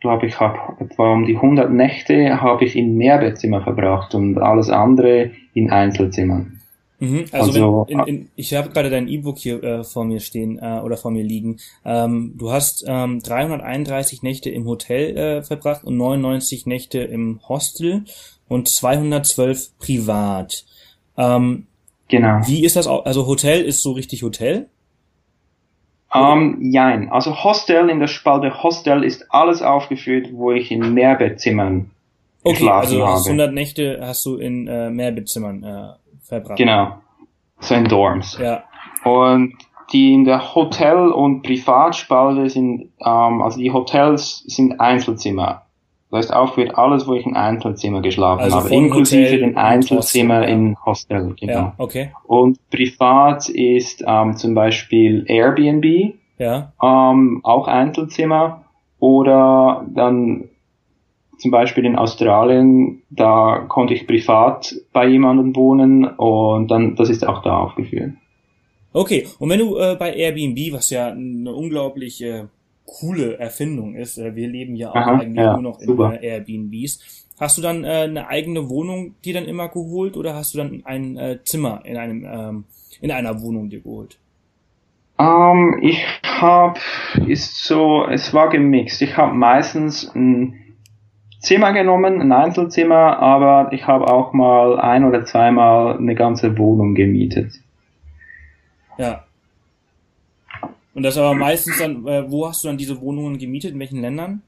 [0.00, 4.70] glaube ich, habe etwa um die 100 Nächte habe ich in Mehrbettzimmer verbracht und alles
[4.70, 6.58] andere in Einzelzimmern.
[7.00, 10.18] Mhm, also, also, wenn, in, in, ich habe gerade dein E-Book hier äh, vor mir
[10.18, 11.58] stehen äh, oder vor mir liegen.
[11.84, 18.04] Ähm, du hast ähm, 331 Nächte im Hotel äh, verbracht und 99 Nächte im Hostel
[18.48, 20.64] und 212 privat.
[21.16, 21.67] Ähm,
[22.08, 22.40] Genau.
[22.46, 22.86] wie ist das?
[22.86, 24.68] Also Hotel ist so richtig Hotel?
[26.14, 27.10] Ähm, jein.
[27.10, 31.90] Also Hostel, in der Spalte Hostel ist alles aufgeführt, wo ich in Mehrbettzimmern
[32.42, 33.24] Okay, geschlafen also habe.
[33.24, 35.88] 100 Nächte hast du in äh, Mehrbettzimmern äh,
[36.22, 36.56] verbracht.
[36.56, 36.98] Genau.
[37.60, 38.38] So in Dorms.
[38.40, 38.64] Ja.
[39.04, 39.54] Und
[39.92, 45.66] die in der Hotel- und Privatspalte sind, ähm, also die Hotels sind Einzelzimmer.
[46.10, 49.56] Das heißt aufgeführt alles, wo ich in Einzelzimmer geschlafen Also habe, inklusive Hotel den und
[49.58, 50.54] Einzelzimmer Hostel, ja.
[50.54, 51.34] in Hostel.
[51.38, 51.52] Genau.
[51.52, 52.10] Ja, okay.
[52.24, 56.72] Und privat ist ähm, zum Beispiel Airbnb, Ja.
[56.82, 58.64] ähm, auch Einzelzimmer
[58.98, 60.48] oder dann
[61.38, 67.26] zum Beispiel in Australien, da konnte ich privat bei jemandem wohnen und dann, das ist
[67.26, 68.12] auch da aufgeführt.
[68.92, 72.44] Okay, und wenn du äh, bei Airbnb, was ja eine unglaublich äh,
[72.88, 76.20] coole Erfindung ist, äh, wir leben ja auch Aha, eigentlich ja, nur noch in super.
[76.20, 80.54] äh, Airbnbs, hast du dann äh, eine eigene Wohnung dir dann immer geholt oder hast
[80.54, 82.64] du dann ein äh, Zimmer in einem ähm,
[83.00, 84.18] in einer Wohnung dir geholt?
[85.18, 86.80] Ähm, ich habe,
[87.26, 89.02] ist so, es war gemixt.
[89.02, 90.54] Ich habe meistens ein
[91.40, 96.94] Zimmer genommen, ein Einzelzimmer, aber ich habe auch mal ein oder zweimal eine ganze Wohnung
[96.94, 97.52] gemietet.
[98.96, 99.24] Ja.
[100.98, 103.70] Und das aber meistens dann, äh, wo hast du dann diese Wohnungen gemietet?
[103.70, 104.42] In welchen Ländern?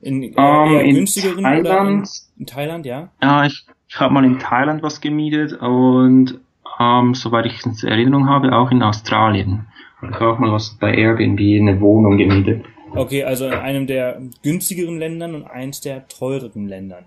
[0.00, 2.08] In äh, Ähm, eher in günstigeren oder in, Thailand.
[2.36, 3.10] in Thailand, ja?
[3.22, 6.40] Ja, ich, ich habe mal in Thailand was gemietet und
[6.80, 9.68] ähm, soweit ich es in Erinnerung habe, auch in Australien.
[10.02, 12.64] Ich habe auch mal was bei Airbnb eine Wohnung gemietet.
[12.90, 17.04] Okay, also in einem der günstigeren Ländern und eins der teureren Ländern.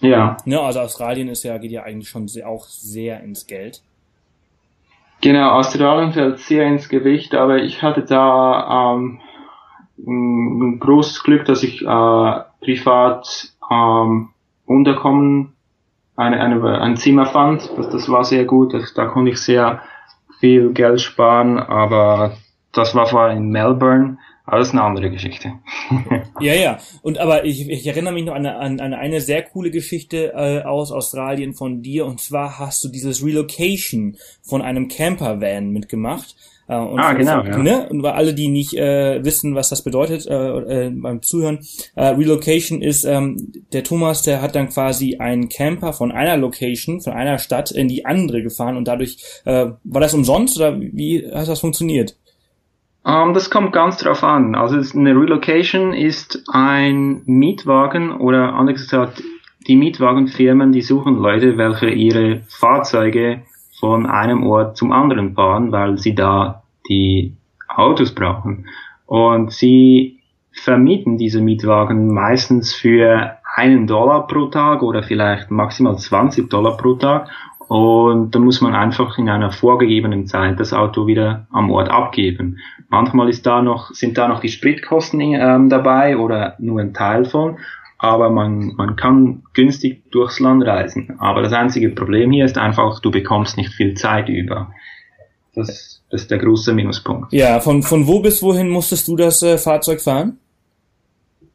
[0.00, 3.82] Ja, Ne, also Australien ist ja, geht ja eigentlich schon sehr, auch sehr ins Geld.
[5.24, 9.20] Genau, Australien fällt sehr ins Gewicht, aber ich hatte da ähm,
[9.96, 14.28] ein großes Glück, dass ich äh, privat ähm,
[14.66, 15.54] unterkommen
[16.14, 17.70] eine, eine, ein Zimmer fand.
[17.74, 18.74] Das, das war sehr gut.
[18.74, 19.80] Das, da konnte ich sehr
[20.40, 22.32] viel Geld sparen, aber
[22.72, 24.18] das war vor allem in Melbourne.
[24.46, 25.54] Aber das ist eine andere Geschichte.
[26.40, 26.78] ja, ja.
[27.00, 30.62] Und aber ich, ich erinnere mich noch an eine, an eine sehr coole Geschichte äh,
[30.62, 32.04] aus Australien von dir.
[32.04, 36.36] Und zwar hast du dieses Relocation von einem Campervan mitgemacht.
[36.68, 37.42] Äh, und ah, genau.
[37.42, 37.56] ja.
[37.56, 37.88] ne?
[37.88, 41.60] Und weil alle, die nicht äh, wissen, was das bedeutet äh, äh, beim Zuhören,
[41.94, 47.00] äh, Relocation ist, ähm, der Thomas, der hat dann quasi einen Camper von einer Location,
[47.00, 51.30] von einer Stadt in die andere gefahren und dadurch, äh, war das umsonst oder wie
[51.32, 52.16] hat das funktioniert?
[53.04, 54.54] Um, ähm, das kommt ganz drauf an.
[54.54, 59.22] Also eine Relocation ist ein Mietwagen oder anders gesagt,
[59.66, 63.42] die Mietwagenfirmen, die suchen Leute, welche ihre Fahrzeuge
[63.78, 67.34] von einem Ort zum anderen fahren, weil sie da die
[67.68, 68.66] Autos brauchen.
[69.06, 70.20] Und sie
[70.52, 76.94] vermieten diese Mietwagen meistens für einen Dollar pro Tag oder vielleicht maximal 20 Dollar pro
[76.94, 77.28] Tag.
[77.68, 82.58] Und dann muss man einfach in einer vorgegebenen Zeit das Auto wieder am Ort abgeben.
[82.88, 87.24] Manchmal ist da noch, sind da noch die Spritkosten ähm, dabei oder nur ein Teil
[87.24, 87.56] von
[88.04, 91.16] aber man, man kann günstig durchs Land reisen.
[91.18, 94.72] Aber das einzige Problem hier ist einfach, du bekommst nicht viel Zeit über.
[95.54, 97.32] Das, das ist der große Minuspunkt.
[97.32, 100.38] Ja, von, von wo bis wohin musstest du das äh, Fahrzeug fahren?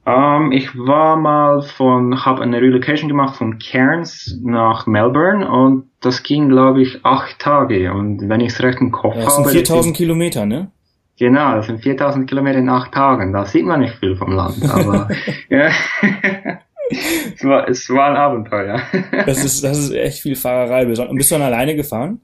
[0.09, 5.85] Um, ähm, ich war mal von, habe eine Relocation gemacht von Cairns nach Melbourne und
[6.01, 7.93] das ging, glaube ich, acht Tage.
[7.93, 9.25] Und wenn ich es recht im Kopf habe...
[9.25, 10.71] Das sind 4000 Kilometer, ne?
[11.19, 13.33] Genau, das sind 4000 Kilometer in acht Tagen.
[13.33, 15.09] Da sieht man nicht viel vom Land, aber
[15.49, 18.81] es, war, es war ein Abenteuer.
[19.27, 20.87] das, ist, das ist echt viel Fahrerei.
[20.87, 22.19] Und bist du dann alleine gefahren?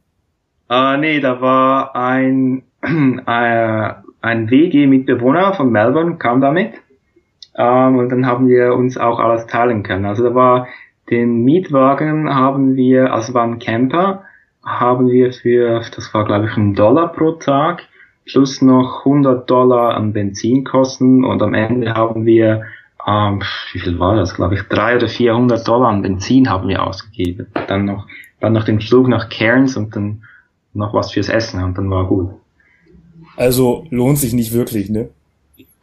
[0.71, 3.89] Uh, nee, da war ein, äh,
[4.21, 6.73] ein WG-Mitbewohner von Melbourne, kam damit.
[7.57, 10.05] Um, und dann haben wir uns auch alles teilen können.
[10.05, 10.67] Also da war
[11.09, 14.23] den Mietwagen haben wir, also war ein Camper,
[14.65, 17.83] haben wir für, das war glaube ich ein Dollar pro Tag,
[18.25, 22.63] plus noch 100 Dollar an Benzinkosten und am Ende haben wir,
[23.07, 23.41] ähm,
[23.71, 27.47] wie viel war das, glaube ich, 300 oder 400 Dollar an Benzin haben wir ausgegeben.
[27.67, 28.07] Dann noch,
[28.41, 30.23] dann noch den Flug nach Cairns und dann
[30.73, 32.31] noch was fürs Essen und dann war gut.
[33.37, 35.09] Also lohnt sich nicht wirklich, ne?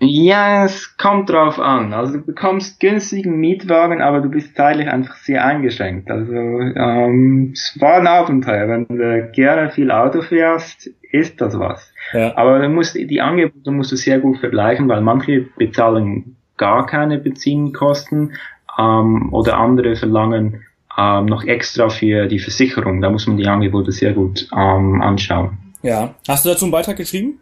[0.04, 1.92] Ja, es kommt drauf an.
[1.92, 6.10] Also du bekommst günstigen Mietwagen, aber du bist zeitlich einfach sehr eingeschränkt.
[6.10, 8.68] Also ähm, es war ein Abenteuer.
[8.68, 11.94] Wenn du gerne viel Auto fährst, ist das was.
[12.12, 12.36] Ja.
[12.36, 17.18] Aber du musst, die Angebote musst du sehr gut vergleichen, weil manche bezahlen gar keine
[17.18, 18.32] Benzinkosten
[18.76, 20.64] ähm, oder andere verlangen
[20.98, 23.00] ähm, noch extra für die Versicherung.
[23.00, 25.58] Da muss man die Angebote sehr gut ähm, anschauen.
[25.82, 26.16] Ja.
[26.26, 27.38] Hast du dazu einen Beitrag geschrieben?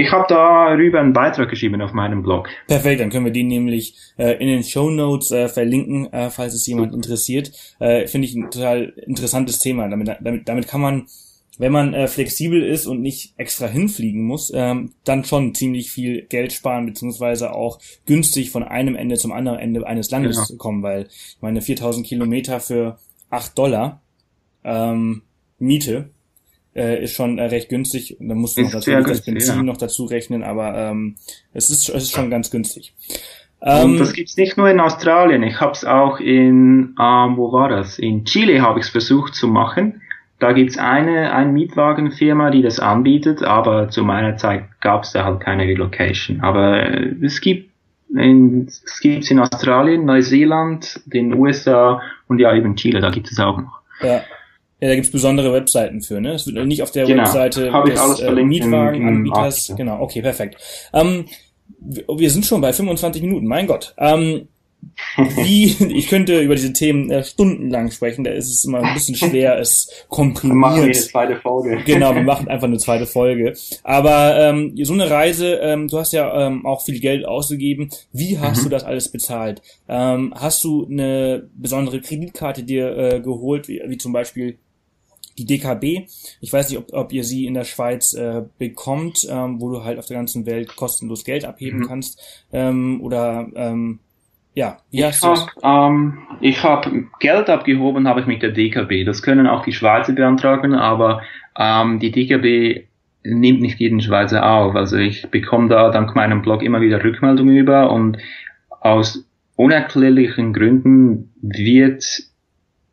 [0.00, 2.48] Ich habe darüber einen Beitrag geschrieben auf meinem Blog.
[2.66, 6.54] Perfekt, dann können wir den nämlich äh, in den Show Notes äh, verlinken, äh, falls
[6.54, 7.52] es jemand interessiert.
[7.80, 9.86] Äh, Finde ich ein total interessantes Thema.
[9.88, 11.06] Damit, damit, damit kann man,
[11.58, 16.22] wenn man äh, flexibel ist und nicht extra hinfliegen muss, ähm, dann schon ziemlich viel
[16.22, 20.56] Geld sparen, beziehungsweise auch günstig von einem Ende zum anderen Ende eines Landes genau.
[20.56, 22.96] kommen, weil ich meine 4000 Kilometer für
[23.28, 24.00] 8 Dollar
[24.64, 25.24] ähm,
[25.58, 26.08] Miete
[26.74, 28.16] äh, ist schon äh, recht günstig.
[28.20, 29.62] Da musst du noch natürlich das Benzin ja.
[29.62, 31.16] noch dazu rechnen, aber ähm,
[31.52, 32.94] es, ist, es ist schon ganz günstig.
[33.62, 35.42] Ähm, Und das gibt's nicht nur in Australien.
[35.42, 37.98] Ich habe es auch in, ähm, wo war das?
[37.98, 40.00] In Chile habe ich es versucht zu machen.
[40.38, 45.40] Da gibt's eine, eine Mietwagenfirma, die das anbietet, aber zu meiner Zeit gab's da halt
[45.40, 46.40] keine Relocation.
[46.40, 47.70] Aber äh, es gibt
[48.16, 53.38] in, es gibt's in Australien, Neuseeland, den USA und ja eben Chile, da gibt es
[53.38, 53.80] auch noch.
[54.02, 54.22] Ja.
[54.80, 56.32] Ja, da gibt's besondere Webseiten für, ne?
[56.32, 57.22] Es wird nicht auf der genau.
[57.22, 59.74] Webseite des äh, Mietwagenanbieters.
[59.76, 60.56] Genau, okay, perfekt.
[60.92, 61.26] Ähm,
[61.80, 63.94] wir sind schon bei 25 Minuten, mein Gott.
[63.98, 64.48] Ähm,
[65.16, 69.14] wie, ich könnte über diese Themen äh, stundenlang sprechen, da ist es immer ein bisschen
[69.14, 70.54] schwer, es komprimiert.
[70.54, 71.82] Wir machen eine zweite Folge.
[71.84, 73.54] Genau, wir machen einfach eine zweite Folge.
[73.82, 77.90] Aber ähm, so eine Reise, ähm, du hast ja ähm, auch viel Geld ausgegeben.
[78.12, 78.64] Wie hast mhm.
[78.64, 79.60] du das alles bezahlt?
[79.88, 84.58] Ähm, hast du eine besondere Kreditkarte dir äh, geholt, wie, wie zum Beispiel
[85.40, 86.08] die DKB.
[86.40, 89.84] Ich weiß nicht, ob, ob ihr sie in der Schweiz äh, bekommt, ähm, wo du
[89.84, 91.86] halt auf der ganzen Welt kostenlos Geld abheben mhm.
[91.86, 92.46] kannst.
[92.52, 94.00] Ähm, oder ähm,
[94.54, 99.04] ja, wie hast du ähm, Ich habe Geld abgehoben, habe ich mit der DKB.
[99.04, 101.22] Das können auch die Schweizer beantragen, aber
[101.58, 102.86] ähm, die DKB
[103.22, 104.74] nimmt nicht jeden Schweizer auf.
[104.74, 108.18] Also ich bekomme da dank meinem Blog immer wieder Rückmeldungen über und
[108.80, 109.24] aus
[109.56, 112.04] unerklärlichen Gründen wird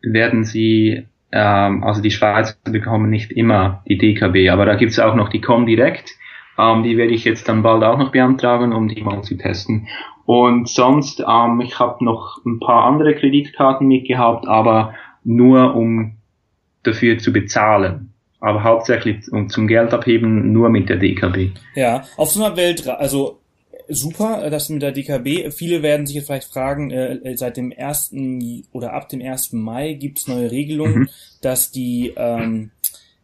[0.02, 5.16] werden sie ähm, also die Schweizer bekommen nicht immer die DKB, aber da gibt's auch
[5.16, 6.12] noch die Comdirect.
[6.58, 9.88] Ähm, die werde ich jetzt dann bald auch noch beantragen, um die mal zu testen.
[10.26, 16.18] Und sonst, ähm, ich habe noch ein paar andere Kreditkarten mitgehabt, aber nur um
[16.84, 18.13] dafür zu bezahlen.
[18.40, 21.52] Aber hauptsächlich um zum Geld abheben nur mit der DKB.
[21.76, 23.40] Ja, auf so einer Welt, also
[23.89, 25.52] super, äh, das mit der DKB.
[25.52, 29.60] Viele werden sich jetzt vielleicht fragen, äh, äh seit dem ersten oder ab dem ersten
[29.60, 31.10] Mai gibt es neue Regelungen, mhm.
[31.41, 32.71] dass die ähm,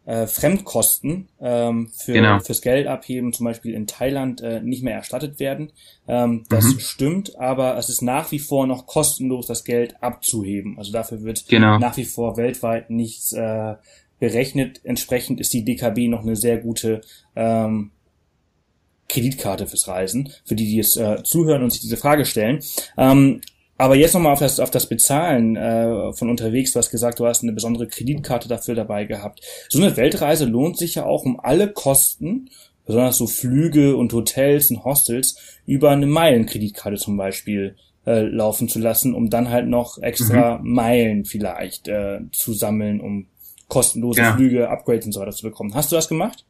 [0.05, 2.39] äh, Fremdkosten ähm, für, genau.
[2.39, 5.71] fürs Geld abheben, zum Beispiel in Thailand, äh, nicht mehr erstattet werden.
[6.07, 6.79] Ähm, das mhm.
[6.79, 10.77] stimmt, aber es ist nach wie vor noch kostenlos, das Geld abzuheben.
[10.77, 11.79] Also dafür wird genau.
[11.79, 13.75] nach wie vor weltweit nichts äh,
[14.19, 14.81] berechnet.
[14.83, 17.01] Entsprechend ist die DKB noch eine sehr gute
[17.35, 17.91] ähm,
[19.09, 22.59] Kreditkarte fürs Reisen, für die, die jetzt äh, zuhören und sich diese Frage stellen.
[22.97, 23.41] Ähm,
[23.77, 26.71] aber jetzt nochmal auf das, auf das Bezahlen äh, von unterwegs.
[26.71, 29.41] Du hast gesagt, du hast eine besondere Kreditkarte dafür dabei gehabt.
[29.69, 32.49] So eine Weltreise lohnt sich ja auch um alle Kosten,
[32.85, 38.79] besonders so Flüge und Hotels und Hostels, über eine Meilenkreditkarte zum Beispiel äh, laufen zu
[38.79, 40.73] lassen, um dann halt noch extra mhm.
[40.73, 43.27] Meilen vielleicht äh, zu sammeln, um
[43.67, 44.35] kostenlose ja.
[44.35, 45.73] Flüge, Upgrades und so weiter zu bekommen.
[45.73, 46.45] Hast du das gemacht?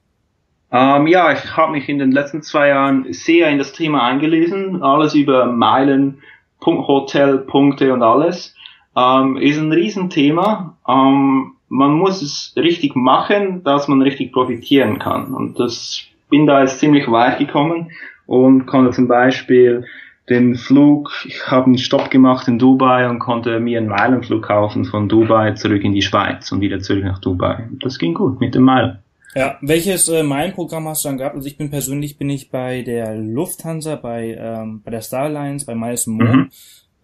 [0.74, 4.82] Ähm, ja, ich habe mich in den letzten zwei Jahren sehr in das Thema eingelesen,
[4.82, 6.18] alles über Meilen,
[6.66, 8.56] Hotelpunkte und alles.
[8.96, 10.76] Ähm, ist ein Riesenthema.
[10.88, 15.36] Ähm, man muss es richtig machen, dass man richtig profitieren kann.
[15.36, 17.92] Und das bin da jetzt ziemlich weit gekommen
[18.26, 19.86] und konnte zum Beispiel
[20.30, 24.86] den Flug, ich habe einen Stopp gemacht in Dubai und konnte mir einen Meilenflug kaufen
[24.86, 27.70] von Dubai zurück in die Schweiz und wieder zurück nach Dubai.
[27.82, 29.03] Das ging gut mit dem Meilen.
[29.36, 31.36] Ja, welches äh, Meilenprogramm hast du dann gehabt?
[31.36, 35.76] Also ich bin persönlich bin ich bei der Lufthansa, bei ähm, bei der Starlines, bei
[35.76, 36.38] Miles More.
[36.38, 36.52] Mhm.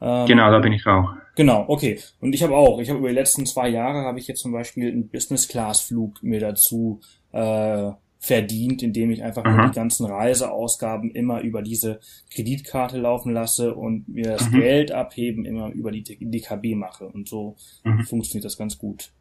[0.02, 1.14] Ähm, genau, da bin ich auch.
[1.36, 2.00] Genau, okay.
[2.22, 4.52] Und ich habe auch, ich habe über die letzten zwei Jahre habe ich jetzt zum
[4.52, 9.70] Beispiel einen Business-Class-Flug mir dazu äh, verdient, indem ich einfach mhm.
[9.70, 12.00] die ganzen Reiseausgaben immer über diese
[12.34, 14.60] Kreditkarte laufen lasse und mir das mhm.
[14.60, 17.08] Geld abheben immer über die DKB mache.
[17.08, 18.04] Und so mhm.
[18.04, 19.12] funktioniert das ganz gut.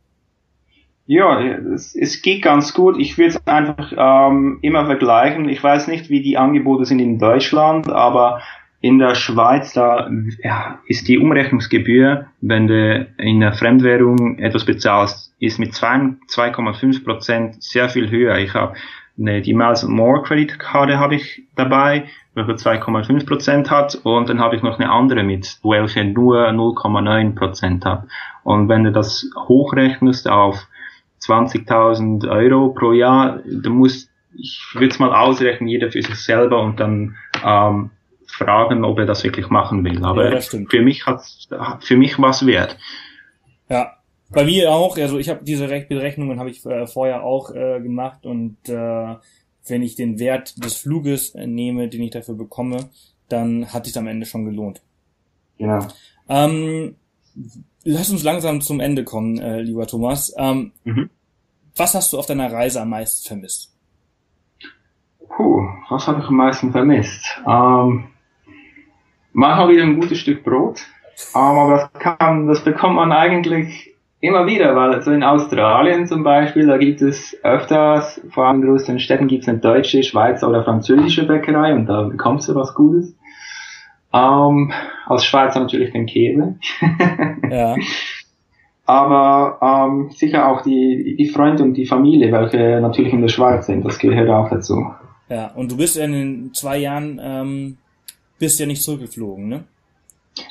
[1.08, 2.98] Ja, es, es geht ganz gut.
[2.98, 5.48] Ich würde es einfach ähm, immer vergleichen.
[5.48, 8.42] Ich weiß nicht, wie die Angebote sind in Deutschland, aber
[8.82, 10.10] in der Schweiz, da
[10.44, 17.62] ja, ist die Umrechnungsgebühr, wenn du in der Fremdwährung etwas bezahlst, ist mit 2,5 Prozent
[17.62, 18.36] sehr viel höher.
[18.36, 18.74] Ich habe
[19.18, 24.56] eine, die Miles More Kreditkarte habe ich dabei, welche 2,5 Prozent hat, und dann habe
[24.56, 28.04] ich noch eine andere mit, welche nur 0,9 Prozent hat.
[28.44, 30.68] Und wenn du das hochrechnest auf
[31.20, 33.40] 20.000 Euro pro Jahr.
[33.46, 37.90] Da muss, ich würde es mal ausrechnen, jeder für sich selber und dann ähm,
[38.26, 40.04] fragen, ob er das wirklich machen will.
[40.04, 41.22] Aber ja, für mich hat
[41.80, 42.78] für mich was wert.
[43.68, 43.96] Ja,
[44.30, 44.96] bei mir auch.
[44.98, 49.16] Also ich habe diese Berechnungen habe ich äh, vorher auch äh, gemacht und äh,
[49.66, 52.90] wenn ich den Wert des Fluges äh, nehme, den ich dafür bekomme,
[53.28, 54.80] dann hat sich am Ende schon gelohnt.
[55.58, 55.86] Genau.
[56.28, 56.96] Ähm,
[57.84, 60.34] lass uns langsam zum Ende kommen, äh, lieber Thomas.
[60.36, 61.10] Ähm, mhm.
[61.76, 63.72] Was hast du auf deiner Reise am meisten vermisst?
[65.28, 67.40] Puh, was habe ich am meisten vermisst?
[67.46, 68.08] Ähm,
[69.32, 70.80] manchmal wieder ein gutes Stück Brot,
[71.34, 76.66] aber das kann, das bekommt man eigentlich immer wieder, weil also in Australien zum Beispiel,
[76.66, 80.64] da gibt es öfters, vor allem in größeren Städten gibt es eine deutsche, Schweizer oder
[80.64, 83.14] französische Bäckerei und da bekommst du was Gutes.
[84.12, 84.72] Ähm,
[85.06, 86.56] als Schweizer natürlich den Käse.
[87.50, 87.76] ja.
[88.86, 93.66] Aber ähm, sicher auch die, die Freunde und die Familie, welche natürlich in der Schweiz
[93.66, 94.94] sind, das gehört auch dazu.
[95.28, 97.76] Ja, und du bist in den zwei Jahren, ähm,
[98.38, 99.64] bist ja nicht zurückgeflogen, ne?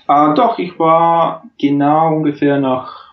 [0.08, 3.12] Äh, doch, ich war genau ungefähr nach,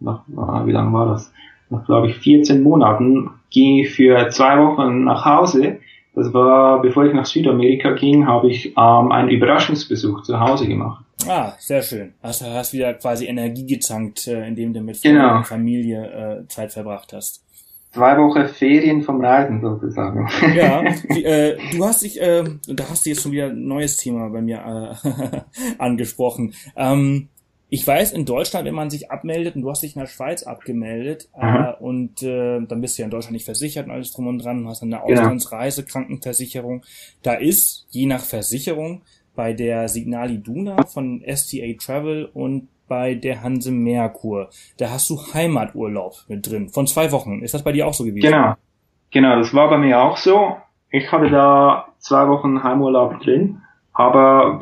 [0.00, 0.22] nach
[0.66, 1.32] wie lange war das?
[1.70, 5.80] Nach, glaube ich, 14 Monaten ging ich für zwei Wochen nach Hause
[6.18, 11.04] das war, bevor ich nach Südamerika ging, habe ich ähm, einen Überraschungsbesuch zu Hause gemacht.
[11.26, 12.14] Ah, sehr schön.
[12.22, 15.42] Also hast wieder quasi Energie gezankt, äh, indem du mit genau.
[15.42, 17.44] Familie äh, Zeit verbracht hast.
[17.92, 20.28] Zwei Wochen Ferien vom Reisen sozusagen.
[20.54, 23.96] Ja, wie, äh, du hast dich, äh, da hast du jetzt schon wieder ein neues
[23.96, 25.40] Thema bei mir äh,
[25.78, 26.54] angesprochen.
[26.76, 27.28] Ähm,
[27.70, 30.42] ich weiß, in Deutschland, wenn man sich abmeldet, und du hast dich in der Schweiz
[30.42, 34.26] abgemeldet, äh, und äh, dann bist du ja in Deutschland nicht versichert und alles drum
[34.26, 35.20] und dran, und hast eine genau.
[35.20, 36.84] Auslandsreise, Krankenversicherung.
[37.22, 39.02] Da ist, je nach Versicherung,
[39.34, 44.48] bei der Signali Duna von STA Travel und bei der Hanse Merkur,
[44.78, 47.42] da hast du Heimaturlaub mit drin, von zwei Wochen.
[47.42, 48.30] Ist das bei dir auch so gewesen?
[48.30, 48.54] Genau.
[49.10, 50.56] Genau, das war bei mir auch so.
[50.90, 53.62] Ich hatte da zwei Wochen Heimurlaub drin,
[53.92, 54.60] aber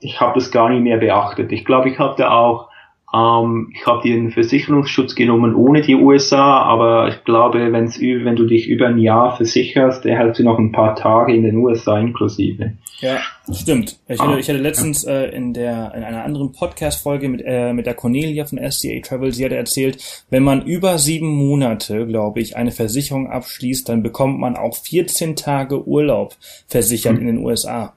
[0.00, 1.52] ich habe das gar nicht mehr beachtet.
[1.52, 2.68] Ich glaube, ich hatte auch
[3.14, 8.46] Ähm, ich habe den Versicherungsschutz genommen ohne die USA, aber ich glaube, wenn's, wenn du
[8.46, 11.98] dich über ein Jahr versicherst, der hält du noch ein paar Tage in den USA
[11.98, 12.72] inklusive.
[12.98, 13.18] Ja,
[13.52, 13.98] stimmt.
[14.08, 17.86] Ich hatte, ich hatte letztens äh, in der in einer anderen Podcast-Folge mit, äh, mit
[17.86, 22.56] der Cornelia von SCA Travel, sie hatte erzählt, wenn man über sieben Monate, glaube ich,
[22.56, 26.34] eine Versicherung abschließt, dann bekommt man auch 14 Tage Urlaub
[26.66, 27.20] versichert mhm.
[27.20, 27.92] in den USA.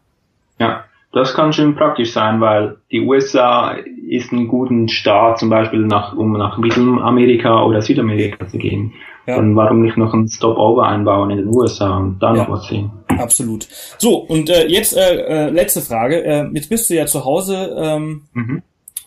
[0.59, 3.75] Ja, das kann schon praktisch sein, weil die USA
[4.07, 8.93] ist ein guter Staat, zum Beispiel nach, um nach Mittelamerika oder Südamerika zu gehen.
[9.25, 9.35] Ja.
[9.35, 12.43] Dann warum nicht noch ein Stopover einbauen in den USA und dann ja.
[12.43, 12.91] noch was sehen?
[13.07, 13.67] Absolut.
[13.97, 16.23] So, und äh, jetzt äh, äh, letzte Frage.
[16.23, 18.63] Äh, jetzt bist du ja zu Hause ähm, mhm.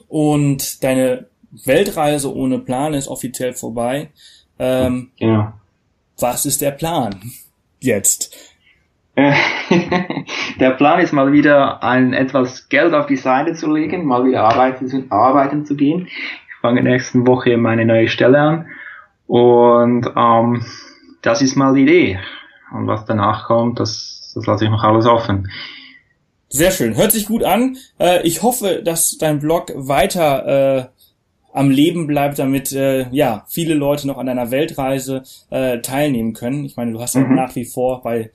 [0.08, 1.26] und deine
[1.64, 4.10] Weltreise ohne Plan ist offiziell vorbei.
[4.58, 5.52] Ähm, genau.
[6.18, 7.20] Was ist der Plan
[7.80, 8.51] jetzt?
[10.58, 14.44] der Plan ist mal wieder ein etwas Geld auf die Seite zu legen, mal wieder
[14.44, 16.06] arbeiten zu, arbeiten zu gehen.
[16.06, 18.66] Ich fange nächste Woche meine neue Stelle an
[19.26, 20.64] und ähm,
[21.20, 22.20] das ist mal die Idee.
[22.72, 25.50] Und was danach kommt, das, das lasse ich noch alles offen.
[26.48, 27.76] Sehr schön, hört sich gut an.
[27.98, 30.84] Äh, ich hoffe, dass dein Blog weiter äh,
[31.52, 36.64] am Leben bleibt, damit äh, ja viele Leute noch an deiner Weltreise äh, teilnehmen können.
[36.64, 37.34] Ich meine, du hast ja mhm.
[37.34, 38.30] nach wie vor bei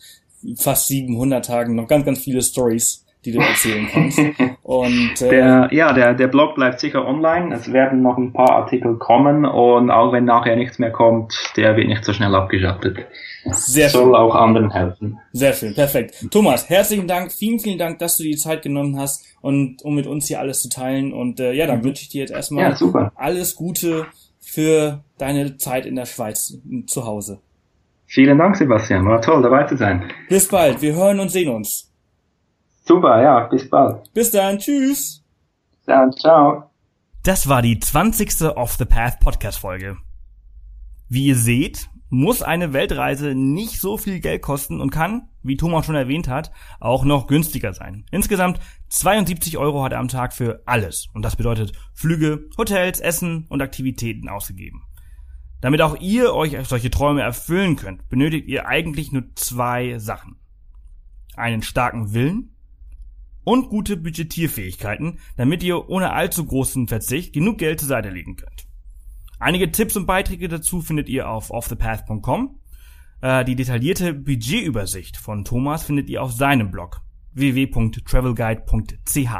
[0.55, 4.19] fast 700 Tagen noch ganz, ganz viele Stories, die du erzählen kannst.
[4.63, 7.53] Und äh, der, ja, der, der Blog bleibt sicher online.
[7.55, 11.77] Es werden noch ein paar Artikel kommen und auch wenn nachher nichts mehr kommt, der
[11.77, 12.97] wird nicht so schnell abgeschattet.
[13.45, 14.15] Sehr Soll schön.
[14.15, 15.19] auch anderen helfen.
[15.31, 16.25] Sehr schön, perfekt.
[16.31, 20.05] Thomas, herzlichen Dank, vielen, vielen Dank, dass du die Zeit genommen hast und um mit
[20.05, 21.13] uns hier alles zu teilen.
[21.13, 21.85] Und äh, ja, dann mhm.
[21.85, 24.05] wünsche ich dir jetzt erstmal ja, alles Gute
[24.41, 26.57] für deine Zeit in der Schweiz
[26.87, 27.39] zu Hause.
[28.07, 29.05] Vielen Dank, Sebastian.
[29.05, 30.09] War toll, dabei zu sein.
[30.29, 30.81] Bis bald.
[30.81, 31.93] Wir hören und sehen uns.
[32.85, 33.41] Super, ja.
[33.47, 34.11] Bis bald.
[34.13, 34.57] Bis dann.
[34.57, 35.23] Tschüss.
[35.85, 36.71] Dann, ciao.
[37.23, 38.55] Das war die 20.
[38.55, 39.97] Off the Path Podcast Folge.
[41.09, 45.85] Wie ihr seht, muss eine Weltreise nicht so viel Geld kosten und kann, wie Thomas
[45.85, 48.05] schon erwähnt hat, auch noch günstiger sein.
[48.11, 51.07] Insgesamt 72 Euro hat er am Tag für alles.
[51.13, 54.83] Und das bedeutet Flüge, Hotels, Essen und Aktivitäten ausgegeben.
[55.61, 60.35] Damit auch ihr euch solche Träume erfüllen könnt, benötigt ihr eigentlich nur zwei Sachen.
[61.35, 62.55] Einen starken Willen
[63.43, 68.67] und gute Budgetierfähigkeiten, damit ihr ohne allzu großen Verzicht genug Geld zur Seite legen könnt.
[69.39, 72.59] Einige Tipps und Beiträge dazu findet ihr auf offthepath.com.
[73.21, 77.01] Äh, die detaillierte Budgetübersicht von Thomas findet ihr auf seinem Blog
[77.33, 79.31] www.travelguide.ch.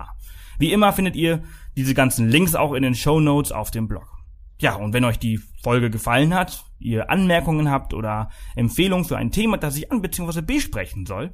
[0.60, 1.44] Wie immer findet ihr
[1.76, 4.17] diese ganzen Links auch in den Show Notes auf dem Blog.
[4.60, 9.32] Ja, und wenn euch die Folge gefallen hat, ihr Anmerkungen habt oder Empfehlungen für ein
[9.32, 10.42] Thema, das ich an bzw.
[10.42, 11.34] besprechen soll,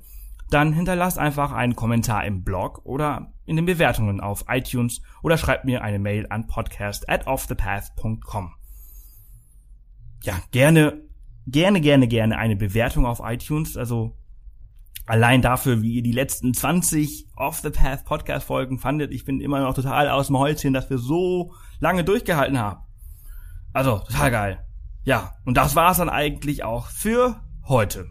[0.49, 5.65] dann hinterlasst einfach einen Kommentar im Blog oder in den Bewertungen auf iTunes oder schreibt
[5.65, 8.53] mir eine Mail an podcast at offthepath.com.
[10.23, 11.01] Ja, gerne,
[11.47, 14.17] gerne, gerne, gerne eine Bewertung auf iTunes, also
[15.05, 19.11] allein dafür, wie ihr die letzten 20 Off the Path Podcast Folgen fandet.
[19.11, 22.81] Ich bin immer noch total aus dem Häuschen, dass wir so lange durchgehalten haben.
[23.73, 24.65] Also, total geil.
[25.03, 28.09] Ja, und das war's dann eigentlich auch für heute.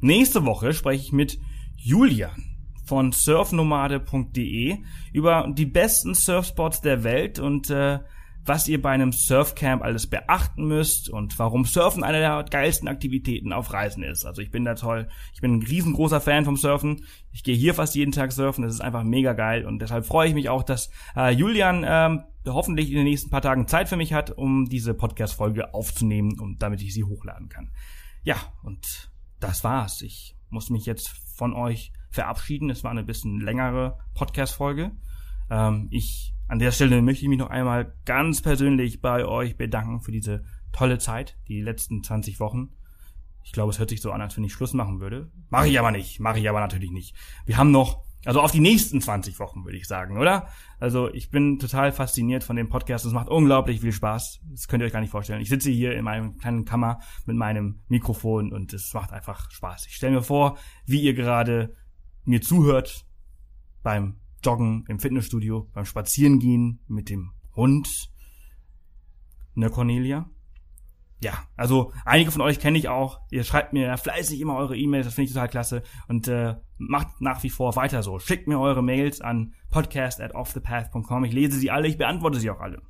[0.00, 1.38] Nächste Woche spreche ich mit
[1.76, 4.78] Julian von surfnomade.de
[5.12, 8.00] über die besten Surfspots der Welt und äh,
[8.46, 13.52] was ihr bei einem Surfcamp alles beachten müsst und warum Surfen eine der geilsten Aktivitäten
[13.52, 14.26] auf Reisen ist.
[14.26, 15.08] Also ich bin da toll.
[15.32, 17.06] Ich bin ein riesengroßer Fan vom Surfen.
[17.32, 18.64] Ich gehe hier fast jeden Tag surfen.
[18.64, 22.24] Das ist einfach mega geil und deshalb freue ich mich auch, dass äh, Julian ähm,
[22.46, 26.62] hoffentlich in den nächsten paar Tagen Zeit für mich hat, um diese Podcast-Folge aufzunehmen und
[26.62, 27.70] damit ich sie hochladen kann.
[28.22, 30.02] Ja, und das war's.
[30.02, 32.70] Ich muss mich jetzt von euch verabschieden.
[32.70, 34.92] Es war eine bisschen längere Podcast-Folge.
[35.50, 40.00] Ähm, ich an der Stelle möchte ich mich noch einmal ganz persönlich bei euch bedanken
[40.00, 42.70] für diese tolle Zeit, die letzten 20 Wochen.
[43.42, 45.30] Ich glaube, es hört sich so an, als wenn ich Schluss machen würde.
[45.50, 46.20] Mache ich aber nicht.
[46.20, 47.14] Mache ich aber natürlich nicht.
[47.46, 50.48] Wir haben noch, also auf die nächsten 20 Wochen, würde ich sagen, oder?
[50.78, 53.04] Also ich bin total fasziniert von dem Podcast.
[53.04, 54.40] Es macht unglaublich viel Spaß.
[54.50, 55.40] Das könnt ihr euch gar nicht vorstellen.
[55.40, 59.86] Ich sitze hier in meinem kleinen Kammer mit meinem Mikrofon und es macht einfach Spaß.
[59.86, 61.74] Ich stelle mir vor, wie ihr gerade
[62.24, 63.06] mir zuhört
[63.82, 68.10] beim Joggen im Fitnessstudio, beim Spazierengehen mit dem Hund.
[69.54, 70.28] Ne, Cornelia?
[71.24, 73.18] Ja, also einige von euch kenne ich auch.
[73.30, 75.82] Ihr schreibt mir fleißig immer eure E-Mails, das finde ich total klasse.
[76.06, 78.18] Und äh, macht nach wie vor weiter so.
[78.18, 81.24] Schickt mir eure Mails an podcast at offthepath.com.
[81.24, 82.82] Ich lese sie alle, ich beantworte sie auch alle.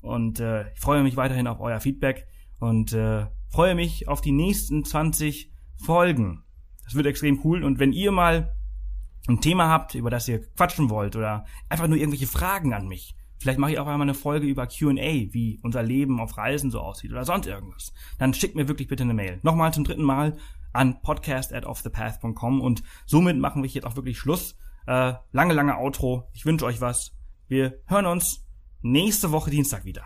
[0.00, 2.26] Und äh, ich freue mich weiterhin auf euer Feedback
[2.58, 6.42] und äh, freue mich auf die nächsten 20 Folgen.
[6.82, 7.62] Das wird extrem cool.
[7.62, 8.52] Und wenn ihr mal
[9.28, 13.14] ein Thema habt, über das ihr quatschen wollt oder einfach nur irgendwelche Fragen an mich,
[13.38, 14.94] Vielleicht mache ich auch einmal eine Folge über Q&A,
[15.32, 17.92] wie unser Leben auf Reisen so aussieht oder sonst irgendwas.
[18.18, 19.40] Dann schickt mir wirklich bitte eine Mail.
[19.42, 20.36] Nochmal zum dritten Mal
[20.72, 24.56] an podcast at offthepath.com und somit machen wir jetzt auch wirklich Schluss.
[24.86, 26.28] Äh, lange, lange Outro.
[26.32, 27.12] Ich wünsche euch was.
[27.48, 28.44] Wir hören uns
[28.82, 30.04] nächste Woche Dienstag wieder.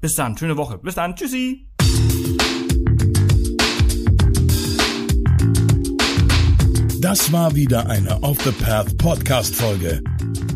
[0.00, 0.78] Bis dann, schöne Woche.
[0.78, 1.70] Bis dann, tschüssi.
[7.00, 10.02] Das war wieder eine Off the Path Podcast Folge.